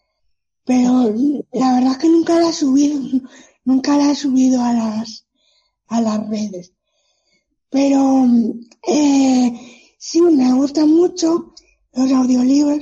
Pero 0.64 1.14
la 1.54 1.74
verdad 1.74 1.94
es 1.94 1.98
que 1.98 2.10
nunca 2.10 2.40
la 2.40 2.50
he 2.50 2.54
subido, 2.54 3.00
nunca 3.66 3.98
la 3.98 4.12
he 4.12 4.16
subido 4.16 4.62
a 4.62 4.74
las, 4.74 5.26
a 5.88 6.02
las 6.02 6.28
redes. 6.30 6.74
Pero 7.70 8.26
eh, 8.88 9.54
sí, 9.98 10.22
me 10.22 10.54
gustan 10.54 10.90
mucho 10.90 11.54
los 11.94 12.12
audiolibros 12.12 12.80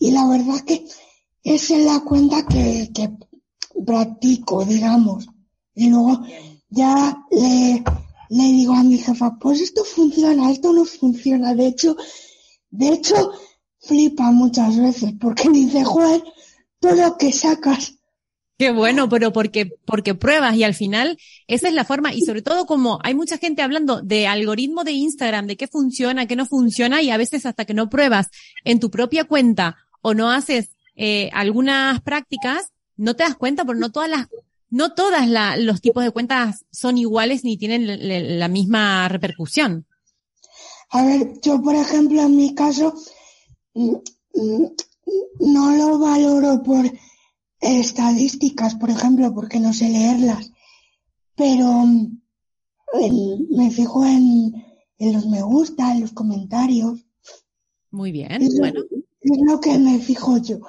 y 0.00 0.10
la 0.10 0.26
verdad 0.26 0.60
que 0.66 0.84
esa 1.44 1.76
es 1.76 1.84
la 1.84 2.00
cuenta 2.00 2.46
que, 2.46 2.90
que 2.92 3.10
practico, 3.86 4.64
digamos. 4.64 5.28
Y 5.74 5.90
luego 5.90 6.22
ya 6.70 7.16
le, 7.30 7.84
le 8.30 8.44
digo 8.44 8.72
a 8.74 8.82
mi 8.82 8.98
jefa, 8.98 9.36
pues 9.38 9.60
esto 9.60 9.84
funciona, 9.84 10.50
esto 10.50 10.72
no 10.72 10.86
funciona. 10.86 11.54
De 11.54 11.66
hecho, 11.66 11.96
de 12.70 12.88
hecho, 12.88 13.32
flipa 13.78 14.30
muchas 14.32 14.78
veces 14.78 15.12
porque 15.20 15.48
dice, 15.52 15.84
joder, 15.84 16.24
todo 16.80 16.94
lo 16.94 17.16
que 17.18 17.30
sacas 17.30 18.00
Qué 18.60 18.72
bueno, 18.72 19.08
pero 19.08 19.32
porque, 19.32 19.70
porque 19.86 20.14
pruebas 20.14 20.54
y 20.54 20.64
al 20.64 20.74
final 20.74 21.16
esa 21.46 21.68
es 21.68 21.72
la 21.72 21.86
forma 21.86 22.12
y 22.12 22.20
sobre 22.20 22.42
todo 22.42 22.66
como 22.66 22.98
hay 23.02 23.14
mucha 23.14 23.38
gente 23.38 23.62
hablando 23.62 24.02
de 24.02 24.26
algoritmo 24.26 24.84
de 24.84 24.92
Instagram, 24.92 25.46
de 25.46 25.56
qué 25.56 25.66
funciona, 25.66 26.26
qué 26.26 26.36
no 26.36 26.44
funciona 26.44 27.00
y 27.00 27.08
a 27.08 27.16
veces 27.16 27.46
hasta 27.46 27.64
que 27.64 27.72
no 27.72 27.88
pruebas 27.88 28.28
en 28.64 28.78
tu 28.78 28.90
propia 28.90 29.24
cuenta 29.24 29.78
o 30.02 30.14
no 30.14 30.30
haces 30.30 30.70
eh, 30.96 31.30
algunas 31.32 32.00
prácticas, 32.02 32.72
no 32.96 33.16
te 33.16 33.24
das 33.24 33.36
cuenta 33.36 33.64
porque 33.64 33.80
no 33.80 33.90
todas 33.90 34.10
las, 34.10 34.28
no 34.68 34.94
todas 34.94 35.28
la, 35.28 35.56
los 35.56 35.80
tipos 35.80 36.04
de 36.04 36.10
cuentas 36.10 36.64
son 36.70 36.98
iguales 36.98 37.44
ni 37.44 37.56
tienen 37.56 38.38
la 38.38 38.48
misma 38.48 39.08
repercusión. 39.08 39.86
A 40.90 41.04
ver, 41.04 41.40
yo 41.42 41.62
por 41.62 41.74
ejemplo 41.74 42.22
en 42.22 42.36
mi 42.36 42.54
caso 42.54 42.94
mm, 43.74 43.94
mm, 44.34 44.66
no 45.40 45.76
lo 45.76 45.98
valoro 45.98 46.62
por 46.62 46.90
estadísticas, 47.60 48.74
por 48.74 48.90
ejemplo, 48.90 49.34
porque 49.34 49.60
no 49.60 49.72
sé 49.72 49.88
leerlas, 49.88 50.52
pero 51.34 51.84
me 53.50 53.70
fijo 53.70 54.04
en, 54.04 54.52
en, 54.98 55.12
los 55.12 55.26
me 55.26 55.42
gusta, 55.42 55.92
en 55.92 56.00
los 56.00 56.12
comentarios. 56.12 57.06
Muy 57.90 58.12
bien, 58.12 58.48
bueno. 58.58 58.82
Es 59.30 59.40
lo 59.42 59.60
que 59.60 59.78
me 59.78 59.98
fijo 60.00 60.38
yo. 60.38 60.60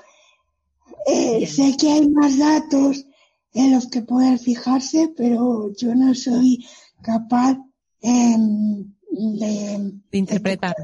Eh, 1.08 1.48
sé 1.48 1.76
que 1.78 1.92
hay 1.92 2.08
más 2.10 2.38
datos 2.38 3.06
en 3.54 3.72
los 3.72 3.88
que 3.88 4.02
poder 4.02 4.38
fijarse, 4.40 5.14
pero 5.16 5.74
yo 5.76 5.96
no 5.96 6.14
soy 6.14 6.66
capaz 7.02 7.58
eh, 8.02 8.36
de, 9.10 9.92
de 10.12 10.18
interpretar. 10.18 10.76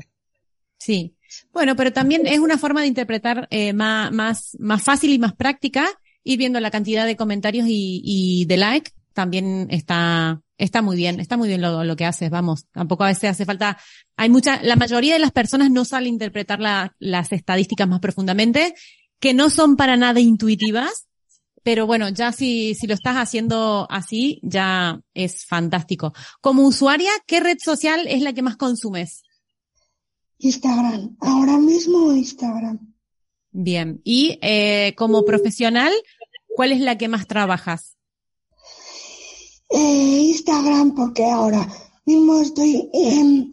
Sí. 0.78 1.16
Bueno, 1.54 1.76
pero 1.76 1.94
también 1.94 2.26
es 2.26 2.40
una 2.40 2.58
forma 2.58 2.82
de 2.82 2.88
interpretar 2.88 3.48
eh, 3.52 3.74
más, 3.74 4.12
más, 4.12 4.58
más 4.60 4.84
fácil 4.84 5.12
y 5.12 5.20
más 5.20 5.34
práctica, 5.34 5.88
ir 6.24 6.40
viendo 6.40 6.60
la 6.60 6.72
cantidad 6.72 7.06
de 7.06 7.16
comentarios 7.16 7.68
y, 7.68 8.02
y 8.04 8.46
de 8.46 8.58
like, 8.58 8.92
también 9.14 9.68
está, 9.70 10.42
está 10.58 10.82
muy 10.82 10.96
bien, 10.96 11.20
está 11.20 11.38
muy 11.38 11.48
bien 11.48 11.62
lo, 11.62 11.84
lo, 11.84 11.96
que 11.96 12.06
haces, 12.06 12.30
vamos. 12.30 12.66
Tampoco 12.72 13.04
a 13.04 13.08
veces 13.08 13.32
hace 13.32 13.46
falta, 13.46 13.78
hay 14.16 14.30
mucha, 14.30 14.62
la 14.64 14.76
mayoría 14.76 15.14
de 15.14 15.20
las 15.20 15.32
personas 15.32 15.72
no 15.72 15.86
saben 15.86 16.08
interpretar 16.08 16.60
la, 16.60 16.96
las 17.00 17.32
estadísticas 17.32 17.88
más 17.88 18.00
profundamente 18.00 18.74
que 19.20 19.34
no 19.34 19.50
son 19.50 19.76
para 19.76 19.98
nada 19.98 20.20
intuitivas, 20.20 21.08
pero 21.64 21.86
bueno, 21.86 22.10
ya 22.10 22.32
si, 22.32 22.76
si 22.76 22.88
lo 22.88 22.94
estás 22.94 23.18
haciendo 23.18 23.88
así, 23.90 24.40
ya 24.42 25.02
es 25.14 25.46
fantástico. 25.46 26.14
Como 26.40 26.66
usuaria, 26.66 27.12
¿qué 27.26 27.40
red 27.40 27.58
social 27.62 28.08
es 28.08 28.22
la 28.22 28.34
que 28.34 28.42
más 28.42 28.58
consumes? 28.58 29.24
Instagram. 30.38 31.18
Ahora 31.20 31.58
mismo 31.58 32.14
Instagram. 32.14 32.94
Bien. 33.52 34.02
Y 34.04 34.40
eh, 34.42 34.94
como 34.96 35.26
profesional, 35.26 35.92
¿cuál 36.56 36.72
es 36.72 36.80
la 36.80 36.98
que 36.98 37.08
más 37.08 37.28
trabajas? 37.28 37.97
Eh, 39.70 40.20
Instagram, 40.30 40.96
porque 40.96 41.26
ahora 41.26 41.68
mismo 42.06 42.40
estoy 42.40 42.90
eh, 42.94 43.48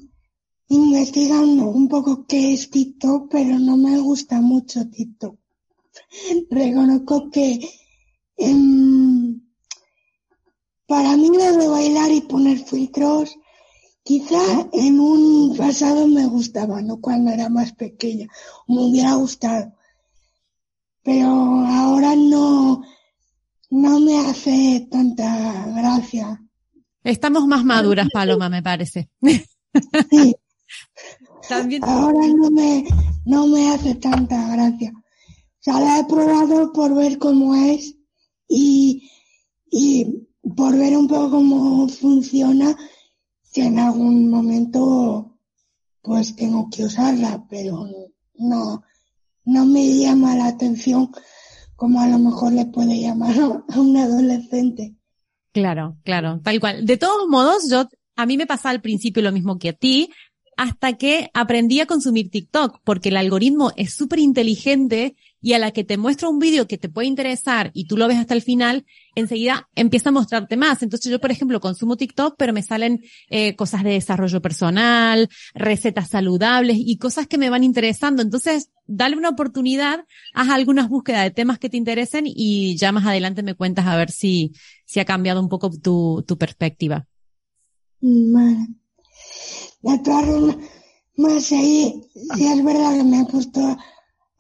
investigando 0.69 1.69
un 1.69 1.89
poco 1.89 2.25
qué 2.27 2.55
es 2.55 2.71
TikTok, 2.71 3.29
pero 3.31 3.59
no 3.59 3.77
me 3.77 3.99
gusta 3.99 4.41
mucho 4.41 4.89
TikTok. 4.89 5.37
Reconozco 6.51 7.31
que 7.31 7.69
em, 8.37 9.41
para 10.87 11.17
mí 11.17 11.29
lo 11.29 11.57
de 11.57 11.69
bailar 11.69 12.13
y 12.13 12.21
poner 12.21 12.59
filtros, 12.59 13.37
quizá 14.05 14.69
en 14.73 15.01
un 15.01 15.57
pasado 15.57 16.07
me 16.07 16.27
gustaba, 16.27 16.81
¿no? 16.81 17.01
Cuando 17.01 17.33
era 17.33 17.49
más 17.49 17.73
pequeña, 17.73 18.29
me 18.69 18.85
hubiera 18.85 19.15
gustado. 19.15 19.73
Pero 21.03 21.27
ahora 21.27 22.15
no, 22.17 22.83
no 23.75 23.99
me 23.99 24.21
hace 24.21 24.87
tanta 24.89 25.67
gracia. 25.75 26.41
Estamos 27.03 27.45
más 27.49 27.65
maduras, 27.65 28.09
Paloma, 28.13 28.49
me 28.49 28.63
parece. 28.63 29.11
Sí. 30.11 30.35
Ahora 31.83 32.27
no 32.29 32.51
me, 32.53 32.85
no 33.25 33.49
me 33.49 33.71
hace 33.71 33.97
tanta 33.97 34.49
gracia. 34.55 34.93
O 34.95 35.59
sea, 35.59 35.81
la 35.81 35.99
he 35.99 36.05
probado 36.05 36.73
por 36.73 36.95
ver 36.95 37.19
cómo 37.19 37.55
es 37.57 37.97
y, 38.49 39.11
y 39.71 40.29
por 40.57 40.79
ver 40.79 40.97
un 40.97 41.09
poco 41.09 41.31
cómo 41.33 41.89
funciona, 41.89 42.77
que 43.53 43.65
en 43.65 43.81
algún 43.81 44.31
momento 44.31 45.37
pues 46.01 46.37
tengo 46.37 46.71
que 46.71 46.85
usarla, 46.85 47.45
pero 47.51 47.89
no, 48.37 48.83
no 49.45 49.67
me 49.67 49.99
llama 49.99 50.37
la 50.37 50.47
atención 50.47 51.11
como 51.77 52.01
a 52.01 52.09
lo 52.09 52.19
mejor 52.19 52.53
le 52.53 52.67
puede 52.67 53.01
llamar 53.01 53.35
a 53.69 53.81
un 53.81 53.97
adolescente. 53.97 54.95
Claro, 55.53 55.97
claro, 56.05 56.41
tal 56.43 56.61
cual. 56.61 56.85
De 56.85 56.97
todos 56.97 57.29
modos, 57.29 57.71
yo, 57.71 57.89
a 58.17 58.27
mí 58.27 58.37
me 58.37 58.47
pasa 58.47 58.71
al 58.71 58.81
principio 58.81 59.23
lo 59.23 59.33
mismo 59.33 59.59
que 59.59 59.71
a 59.71 59.73
ti, 59.73 60.11
hasta 60.57 60.95
que 60.95 61.31
aprendí 61.35 61.81
a 61.81 61.87
consumir 61.87 62.31
TikTok, 62.31 62.81
porque 62.85 63.09
el 63.09 63.17
algoritmo 63.17 63.73
es 63.77 63.95
súper 63.95 64.19
inteligente 64.19 65.17
y 65.45 65.53
a 65.53 65.59
la 65.59 65.73
que 65.73 65.85
te 65.85 65.99
muestra 65.99 66.31
un 66.31 66.39
vídeo 66.39 66.67
que 66.67 66.79
te 66.79 66.89
puede 66.89 67.07
interesar 67.07 67.71
y 67.75 67.87
tú 67.87 67.99
lo 67.99 68.09
ves 68.09 68.17
hasta 68.17 68.33
el 68.33 68.41
final, 68.41 68.87
enseguida 69.15 69.69
empieza 69.75 70.09
a 70.09 70.13
mostrarte 70.13 70.57
más. 70.57 70.83
Entonces 70.83 71.13
yo, 71.13 71.21
por 71.21 71.31
ejemplo, 71.31 71.61
consumo 71.61 71.99
TikTok, 71.99 72.37
pero 72.39 72.55
me 72.55 72.63
salen 72.63 73.05
eh, 73.29 73.55
cosas 73.55 73.85
de 73.85 73.91
desarrollo 73.91 74.41
personal, 74.41 75.29
recetas 75.53 76.09
saludables 76.09 76.79
y 76.81 76.97
cosas 76.97 77.27
que 77.27 77.37
me 77.37 77.51
van 77.51 77.63
interesando. 77.63 78.23
Entonces, 78.23 78.71
dale 78.87 79.19
una 79.19 79.29
oportunidad, 79.29 80.07
haz 80.33 80.49
algunas 80.49 80.89
búsquedas 80.89 81.25
de 81.25 81.31
temas 81.33 81.59
que 81.59 81.69
te 81.69 81.77
interesen 81.77 82.25
y 82.27 82.79
ya 82.79 82.91
más 82.93 83.05
adelante 83.05 83.43
me 83.43 83.55
cuentas 83.55 83.87
a 83.87 83.97
ver 83.97 84.11
si, 84.11 84.55
si 84.87 84.99
ha 84.99 85.05
cambiado 85.05 85.43
un 85.43 85.51
poco 85.51 85.71
tu, 85.71 86.25
tu 86.27 86.39
perspectiva. 86.39 87.07
Todas 90.03 90.57
más 91.19 91.53
ahí, 91.53 92.03
sí 92.35 92.47
es 92.47 92.65
verdad 92.65 92.97
que 92.97 93.05
me 93.05 93.27
puesto 93.27 93.77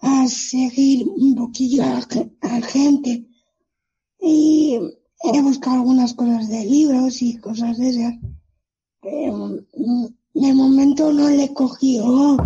a 0.04 0.28
seguir 0.28 1.08
un 1.08 1.34
poquillo 1.34 1.82
a, 1.82 2.60
gente 2.60 3.26
y 4.20 4.78
he 5.32 5.42
buscado 5.42 5.76
algunas 5.76 6.12
cosas 6.12 6.48
de 6.48 6.64
libros 6.64 7.22
y 7.22 7.38
cosas 7.38 7.78
de 7.78 7.88
esas, 7.88 8.14
pero 9.00 9.48
mm, 9.74 10.06
de 10.34 10.54
momento 10.54 11.12
no 11.12 11.28
le 11.30 11.52
cogió 11.54 12.36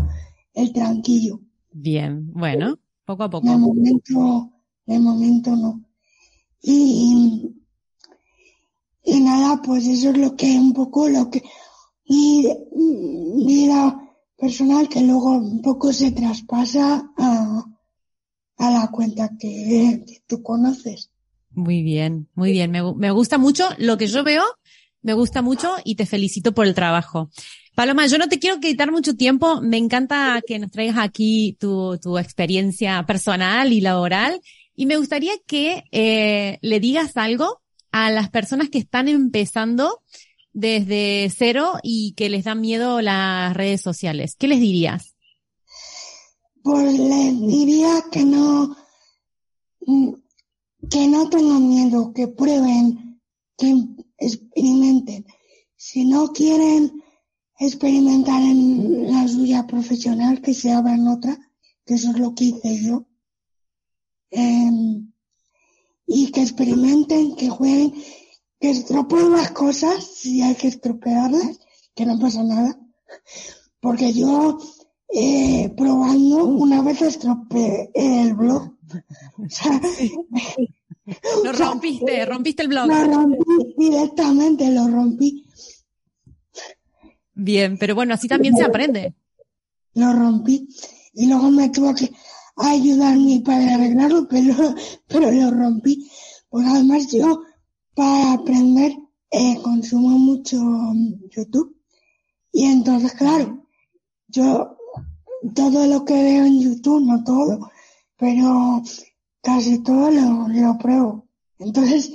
el 0.54 0.72
tranquillo. 0.72 1.40
Bien, 1.72 2.32
bueno, 2.32 2.78
poco 3.04 3.24
a 3.24 3.30
poco. 3.30 3.48
De 3.48 3.56
momento, 3.56 4.52
de 4.86 4.98
momento 4.98 5.56
no. 5.56 5.82
Y, 6.62 7.50
y 9.04 9.20
nada, 9.20 9.60
pues 9.62 9.86
eso 9.86 10.10
es 10.10 10.18
lo 10.18 10.36
que 10.36 10.58
un 10.58 10.72
poco 10.72 11.08
lo 11.08 11.30
que 11.30 11.42
mi 12.08 13.44
vida 13.46 14.07
personal 14.38 14.88
que 14.88 15.02
luego 15.02 15.36
un 15.36 15.60
poco 15.60 15.92
se 15.92 16.12
traspasa 16.12 17.10
a, 17.18 17.64
a 18.58 18.70
la 18.70 18.88
cuenta 18.90 19.30
que, 19.38 20.04
tú 20.26 20.42
conoces. 20.42 21.10
Muy 21.50 21.82
bien, 21.82 22.28
muy 22.34 22.52
bien. 22.52 22.70
Me, 22.70 22.80
me, 22.94 23.10
gusta 23.10 23.36
mucho 23.38 23.68
lo 23.78 23.98
que 23.98 24.06
yo 24.06 24.22
veo, 24.22 24.44
me 25.02 25.14
gusta 25.14 25.42
mucho 25.42 25.72
y 25.84 25.96
te 25.96 26.06
felicito 26.06 26.52
por 26.52 26.66
el 26.66 26.74
trabajo. 26.74 27.30
Paloma, 27.74 28.06
yo 28.06 28.18
no 28.18 28.28
te 28.28 28.38
quiero 28.38 28.60
quitar 28.60 28.92
mucho 28.92 29.16
tiempo. 29.16 29.60
Me 29.60 29.76
encanta 29.76 30.40
que 30.46 30.58
nos 30.58 30.70
traigas 30.70 30.98
aquí 30.98 31.56
tu, 31.58 31.98
tu 31.98 32.18
experiencia 32.18 33.04
personal 33.06 33.72
y 33.72 33.80
laboral. 33.80 34.40
Y 34.74 34.86
me 34.86 34.96
gustaría 34.96 35.32
que 35.46 35.84
eh, 35.90 36.58
le 36.60 36.80
digas 36.80 37.16
algo 37.16 37.60
a 37.90 38.10
las 38.10 38.30
personas 38.30 38.68
que 38.68 38.78
están 38.78 39.08
empezando 39.08 40.02
desde 40.52 41.30
cero 41.36 41.74
y 41.82 42.12
que 42.12 42.28
les 42.28 42.44
dan 42.44 42.60
miedo 42.60 43.00
las 43.00 43.54
redes 43.54 43.80
sociales. 43.80 44.34
¿Qué 44.38 44.48
les 44.48 44.60
dirías? 44.60 45.14
Pues 46.62 46.98
les 46.98 47.40
diría 47.40 48.04
que 48.10 48.24
no, 48.24 48.76
que 50.90 51.06
no 51.06 51.30
tengan 51.30 51.68
miedo, 51.68 52.12
que 52.12 52.28
prueben, 52.28 53.20
que 53.56 53.74
experimenten. 54.18 55.26
Si 55.76 56.04
no 56.04 56.32
quieren 56.32 57.02
experimentar 57.58 58.42
en 58.42 59.10
la 59.10 59.26
suya 59.28 59.66
profesional, 59.66 60.40
que 60.40 60.54
se 60.54 60.72
abran 60.72 61.08
otra, 61.08 61.38
que 61.84 61.94
eso 61.94 62.10
es 62.10 62.18
lo 62.18 62.34
que 62.34 62.44
hice 62.44 62.82
yo. 62.84 63.06
Em, 64.30 65.12
y 66.06 66.30
que 66.32 66.42
experimenten, 66.42 67.34
que 67.36 67.48
jueguen 67.48 67.94
que 68.60 68.70
estropeo 68.70 69.28
las 69.28 69.52
cosas, 69.52 70.04
si 70.04 70.42
hay 70.42 70.54
que 70.54 70.68
estropearlas, 70.68 71.60
que 71.94 72.06
no 72.06 72.18
pasa 72.18 72.42
nada. 72.42 72.78
Porque 73.80 74.12
yo, 74.12 74.58
eh, 75.12 75.72
probando, 75.76 76.44
una 76.44 76.82
vez 76.82 77.02
estropeé 77.02 77.90
el 77.94 78.34
blog. 78.34 78.74
lo 81.44 81.52
rompiste, 81.58 82.24
rompiste 82.24 82.62
el 82.62 82.68
blog. 82.68 82.88
Lo 82.88 83.04
rompí 83.04 83.74
directamente, 83.76 84.70
lo 84.70 84.88
rompí. 84.88 85.44
Bien, 87.34 87.78
pero 87.78 87.94
bueno, 87.94 88.14
así 88.14 88.26
también 88.26 88.56
se 88.56 88.64
aprende. 88.64 89.14
Lo 89.94 90.12
rompí 90.12 90.68
y 91.14 91.26
luego 91.26 91.50
me 91.50 91.70
tuvo 91.70 91.94
que 91.94 92.10
ayudar 92.56 93.16
mi 93.16 93.40
padre 93.40 93.70
a 93.70 93.74
arreglarlo, 93.74 94.26
pero, 94.30 94.74
pero 95.06 95.30
lo 95.30 95.50
rompí. 95.50 96.10
Pues 96.48 96.66
además 96.66 97.12
yo 97.12 97.42
para 97.98 98.34
aprender 98.34 98.92
eh, 99.32 99.58
consumo 99.60 100.10
mucho 100.10 100.56
YouTube. 101.34 101.76
Y 102.52 102.66
entonces, 102.66 103.12
claro, 103.14 103.66
yo 104.28 104.76
todo 105.52 105.84
lo 105.84 106.04
que 106.04 106.14
veo 106.14 106.44
en 106.44 106.60
YouTube, 106.60 107.04
no 107.04 107.24
todo, 107.24 107.72
pero 108.16 108.80
casi 109.42 109.82
todo 109.82 110.12
lo, 110.12 110.46
lo 110.46 110.78
pruebo. 110.78 111.26
Entonces, 111.58 112.12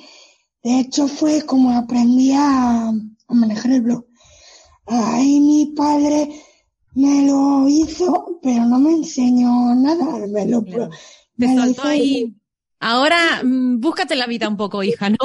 de 0.63 0.79
hecho 0.79 1.09
fue 1.09 1.45
como 1.45 1.71
aprendí 1.71 2.31
a, 2.33 2.93
manejar 3.27 3.73
el 3.73 3.81
blog. 3.81 4.05
Ahí 4.85 5.41
mi 5.41 5.65
padre 5.75 6.29
me 6.93 7.27
lo 7.27 7.67
hizo, 7.67 8.39
pero 8.41 8.65
no 8.65 8.79
me 8.79 8.91
enseñó 8.93 9.75
nada, 9.75 10.27
me 10.27 10.45
lo, 10.45 10.63
ahí. 11.83 12.33
Ahora, 12.79 13.41
mm, 13.43 13.81
búscate 13.81 14.15
la 14.15 14.27
vida 14.27 14.47
un 14.47 14.55
poco, 14.55 14.81
hija, 14.81 15.09
¿no? 15.09 15.17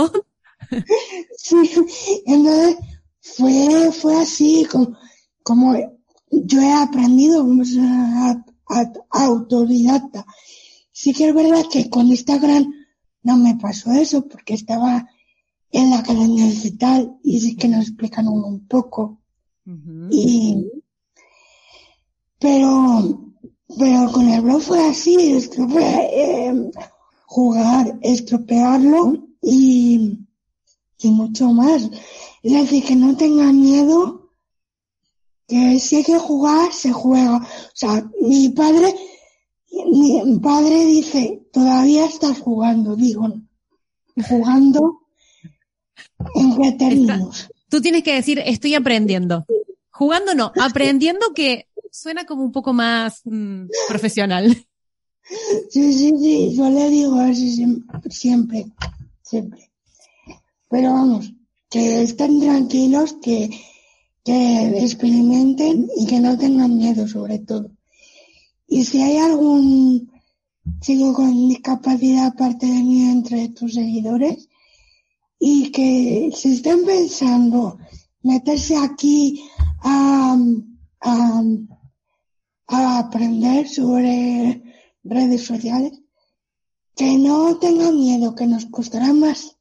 Sí, 1.36 2.22
entonces 2.26 2.76
fue, 3.20 3.92
fue 3.92 4.20
así 4.20 4.66
como, 4.70 4.96
como 5.42 5.74
yo 6.30 6.60
he 6.60 6.72
aprendido 6.72 7.46
a, 7.80 8.42
autodidacta. 9.10 10.26
Sí 10.92 11.12
que 11.12 11.28
es 11.28 11.34
verdad 11.34 11.64
que 11.70 11.88
con 11.88 12.08
Instagram 12.08 12.72
no 13.22 13.36
me 13.36 13.56
pasó 13.56 13.92
eso 13.92 14.26
porque 14.26 14.54
estaba 14.54 15.06
en 15.70 15.90
la 15.90 15.98
academia 15.98 16.46
digital 16.46 17.18
y 17.22 17.40
sí 17.40 17.56
que 17.56 17.68
nos 17.68 17.88
explican 17.88 18.28
un, 18.28 18.66
poco. 18.66 19.20
Y, 20.10 20.66
pero, 22.38 23.34
pero 23.78 24.10
con 24.12 24.28
el 24.28 24.40
blog 24.40 24.62
fue 24.62 24.88
así, 24.88 25.36
eh, 25.36 26.70
jugar, 27.26 27.98
estropearlo 28.00 29.28
y, 29.42 30.27
y 31.00 31.10
mucho 31.10 31.52
más. 31.52 31.88
Es 32.42 32.52
decir, 32.52 32.84
que 32.84 32.96
no 32.96 33.16
tengan 33.16 33.60
miedo, 33.60 34.32
que 35.46 35.78
si 35.78 35.96
hay 35.96 36.04
que 36.04 36.18
jugar, 36.18 36.72
se 36.72 36.92
juega. 36.92 37.36
O 37.36 37.46
sea, 37.74 38.08
mi 38.20 38.48
padre 38.50 38.94
Mi 39.70 40.38
padre 40.40 40.84
dice, 40.86 41.42
todavía 41.52 42.06
estás 42.06 42.38
jugando, 42.40 42.96
digo, 42.96 43.28
jugando 44.28 45.00
en 46.34 46.56
qué 46.56 46.72
términos. 46.72 47.48
Tú 47.68 47.80
tienes 47.80 48.02
que 48.02 48.14
decir, 48.14 48.40
estoy 48.44 48.74
aprendiendo. 48.74 49.44
Jugando 49.90 50.34
no, 50.34 50.52
aprendiendo 50.60 51.32
que 51.34 51.68
suena 51.90 52.24
como 52.24 52.44
un 52.44 52.52
poco 52.52 52.72
más 52.72 53.22
mm, 53.24 53.66
profesional. 53.88 54.56
Sí, 55.70 55.92
sí, 55.92 56.12
sí, 56.18 56.56
yo 56.56 56.70
le 56.70 56.88
digo 56.88 57.20
así 57.20 57.50
siempre, 58.08 58.66
siempre. 59.22 59.67
Pero 60.68 60.92
vamos, 60.92 61.32
que 61.70 62.02
estén 62.02 62.40
tranquilos, 62.40 63.14
que, 63.22 63.50
que 64.24 64.84
experimenten 64.84 65.88
y 65.96 66.06
que 66.06 66.20
no 66.20 66.36
tengan 66.36 66.76
miedo 66.76 67.08
sobre 67.08 67.38
todo. 67.38 67.70
Y 68.66 68.84
si 68.84 69.00
hay 69.02 69.16
algún 69.16 70.10
chico 70.80 71.14
con 71.14 71.48
discapacidad 71.48 72.26
aparte 72.26 72.66
de 72.66 72.82
mí 72.82 73.10
entre 73.10 73.48
tus 73.48 73.74
seguidores 73.74 74.48
y 75.38 75.70
que 75.70 76.30
se 76.34 76.52
estén 76.52 76.84
pensando 76.84 77.78
meterse 78.22 78.76
aquí 78.76 79.42
a, 79.80 80.36
a, 81.00 81.42
a 82.66 82.98
aprender 82.98 83.68
sobre 83.68 84.62
redes 85.04 85.44
sociales, 85.46 86.00
que 86.94 87.16
no 87.16 87.56
tengan 87.58 87.96
miedo, 87.96 88.34
que 88.34 88.46
nos 88.46 88.66
costará 88.66 89.12
más, 89.12 89.57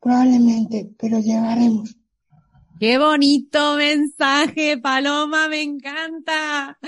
probablemente, 0.00 0.90
pero 0.98 1.20
llegaremos. 1.20 1.94
Qué 2.80 2.96
bonito 2.96 3.74
mensaje, 3.76 4.78
Paloma, 4.78 5.48
me 5.48 5.62
encanta. 5.62 6.78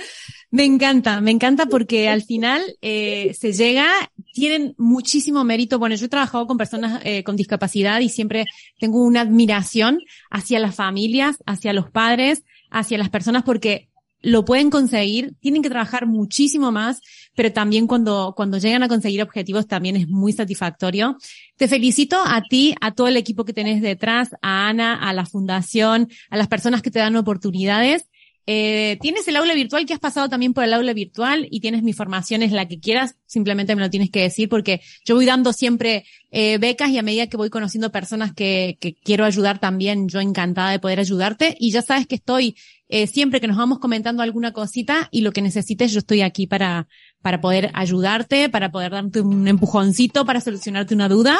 Me 0.53 0.64
encanta, 0.64 1.20
me 1.20 1.33
encanta 1.33 1.66
porque 1.66 2.09
al 2.09 2.23
final 2.23 2.62
eh, 2.81 3.35
se 3.35 3.53
llega, 3.53 3.88
tienen 4.33 4.75
muchísimo 4.79 5.42
mérito. 5.42 5.81
Bueno, 5.81 5.96
yo 5.96 6.07
he 6.07 6.09
trabajado 6.09 6.46
con 6.46 6.59
personas 6.59 7.01
eh, 7.05 7.25
con 7.25 7.35
discapacidad 7.35 7.99
y 8.01 8.09
siempre 8.09 8.44
tengo 8.79 9.03
una 9.03 9.23
admiración 9.23 9.99
hacia 10.31 10.61
las 10.61 10.77
familias, 10.77 11.38
hacia 11.44 11.73
los 11.73 11.90
padres, 11.90 12.44
hacia 12.70 12.96
las 12.96 13.11
personas 13.11 13.42
porque 13.42 13.89
lo 14.23 14.45
pueden 14.45 14.71
conseguir, 14.71 15.35
tienen 15.41 15.63
que 15.63 15.71
trabajar 15.71 16.07
muchísimo 16.07 16.73
más, 16.73 17.01
pero 17.35 17.53
también 17.53 17.87
cuando, 17.87 18.35
cuando 18.37 18.59
llegan 18.59 18.83
a 18.83 18.89
conseguir 18.89 19.23
objetivos 19.23 19.67
también 19.67 19.97
es 19.97 20.09
muy 20.09 20.33
satisfactorio. 20.33 21.17
Te 21.57 21.69
felicito 21.69 22.19
a 22.25 22.43
ti, 22.43 22.75
a 22.81 22.93
todo 22.93 23.09
el 23.09 23.17
equipo 23.17 23.45
que 23.45 23.53
tenés 23.53 23.81
detrás, 23.81 24.31
a 24.43 24.69
Ana, 24.69 24.95
a 24.95 25.13
la 25.13 25.25
fundación, 25.25 26.09
a 26.29 26.37
las 26.37 26.49
personas 26.49 26.83
que 26.83 26.91
te 26.91 26.99
dan 26.99 27.17
oportunidades 27.17 28.10
eh, 28.53 28.99
tienes 29.01 29.29
el 29.29 29.37
aula 29.37 29.55
virtual 29.55 29.87
que 29.87 29.93
has 29.93 30.01
pasado 30.01 30.29
también 30.29 30.55
por 30.55 30.65
el 30.65 30.75
aula 30.75 30.93
virtual 30.93 31.47
y 31.53 31.61
tienes 31.61 31.85
mi 31.85 31.93
formación, 31.93 32.43
es 32.43 32.51
la 32.51 32.67
que 32.67 32.81
quieras, 32.81 33.15
simplemente 33.25 33.77
me 33.77 33.81
lo 33.81 33.91
tienes 33.91 34.11
que 34.11 34.23
decir 34.23 34.49
porque 34.49 34.81
yo 35.05 35.15
voy 35.15 35.25
dando 35.25 35.53
siempre 35.53 36.05
eh, 36.33 36.59
becas 36.59 36.91
y 36.91 36.99
a 36.99 37.03
medida 37.03 37.29
que 37.29 37.37
voy 37.37 37.49
conociendo 37.49 37.93
personas 37.93 38.33
que, 38.35 38.77
que, 38.81 38.97
quiero 38.97 39.25
ayudar 39.25 39.61
también, 39.61 40.09
yo 40.09 40.19
encantada 40.19 40.73
de 40.73 40.81
poder 40.81 40.99
ayudarte. 40.99 41.57
Y 41.61 41.71
ya 41.71 41.81
sabes 41.81 42.09
que 42.09 42.17
estoy 42.17 42.57
eh, 42.89 43.07
siempre 43.07 43.41
que 43.41 43.47
nos 43.47 43.57
vamos 43.57 43.79
comentando 43.79 44.21
alguna 44.21 44.53
cosita 44.53 45.07
y 45.13 45.21
lo 45.21 45.31
que 45.31 45.43
necesites 45.43 45.93
yo 45.93 46.01
estoy 46.01 46.23
aquí 46.23 46.49
para, 46.49 46.89
para 47.23 47.41
poder 47.41 47.71
ayudarte, 47.73 48.49
para 48.49 48.73
poder 48.73 48.91
darte 48.91 49.21
un 49.21 49.47
empujoncito, 49.47 50.25
para 50.25 50.41
solucionarte 50.41 50.93
una 50.93 51.09
duda. 51.09 51.39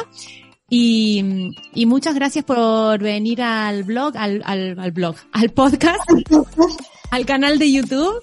Y, 0.68 1.51
y, 1.75 1.87
muchas 1.87 2.14
gracias 2.14 2.44
por 2.44 3.01
venir 3.01 3.42
al 3.42 3.83
blog, 3.83 4.16
al, 4.16 4.44
al, 4.46 4.79
al 4.79 4.92
blog, 4.92 5.16
al 5.33 5.51
podcast, 5.51 5.99
al 7.11 7.27
canal 7.27 7.59
de 7.59 7.73
YouTube. 7.73 8.20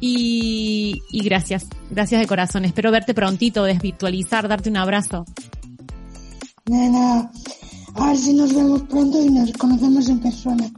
Y, 0.00 1.02
y 1.10 1.22
gracias, 1.24 1.66
gracias 1.90 2.20
de 2.20 2.26
corazón. 2.26 2.64
Espero 2.64 2.92
verte 2.92 3.14
prontito, 3.14 3.64
desvirtualizar, 3.64 4.46
darte 4.46 4.70
un 4.70 4.76
abrazo. 4.76 5.24
Nena, 6.66 7.30
a 7.94 8.06
ver 8.06 8.16
si 8.16 8.32
nos 8.34 8.54
vemos 8.54 8.82
pronto 8.82 9.22
y 9.22 9.30
nos 9.30 9.52
conocemos 9.54 10.08
en 10.08 10.20
persona. 10.20 10.70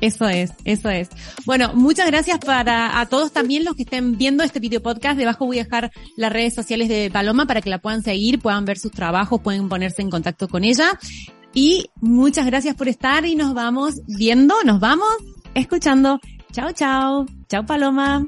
Eso 0.00 0.28
es, 0.28 0.52
eso 0.64 0.90
es. 0.90 1.08
Bueno, 1.44 1.72
muchas 1.74 2.06
gracias 2.06 2.38
para 2.38 3.00
a 3.00 3.06
todos 3.06 3.32
también 3.32 3.64
los 3.64 3.74
que 3.74 3.82
estén 3.82 4.16
viendo 4.16 4.44
este 4.44 4.60
video 4.60 4.80
podcast. 4.80 5.18
Debajo 5.18 5.46
voy 5.46 5.58
a 5.58 5.64
dejar 5.64 5.90
las 6.16 6.32
redes 6.32 6.54
sociales 6.54 6.88
de 6.88 7.10
Paloma 7.12 7.46
para 7.46 7.62
que 7.62 7.70
la 7.70 7.78
puedan 7.78 8.02
seguir, 8.02 8.38
puedan 8.38 8.64
ver 8.64 8.78
sus 8.78 8.92
trabajos, 8.92 9.40
pueden 9.40 9.68
ponerse 9.68 10.02
en 10.02 10.10
contacto 10.10 10.48
con 10.48 10.62
ella. 10.62 10.98
Y 11.52 11.86
muchas 12.00 12.46
gracias 12.46 12.76
por 12.76 12.88
estar 12.88 13.24
y 13.26 13.34
nos 13.34 13.54
vamos 13.54 14.00
viendo, 14.06 14.54
nos 14.64 14.78
vamos 14.78 15.08
escuchando. 15.54 16.20
Chao, 16.52 16.72
chao. 16.72 17.26
Chao, 17.48 17.62
Paloma. 17.62 18.26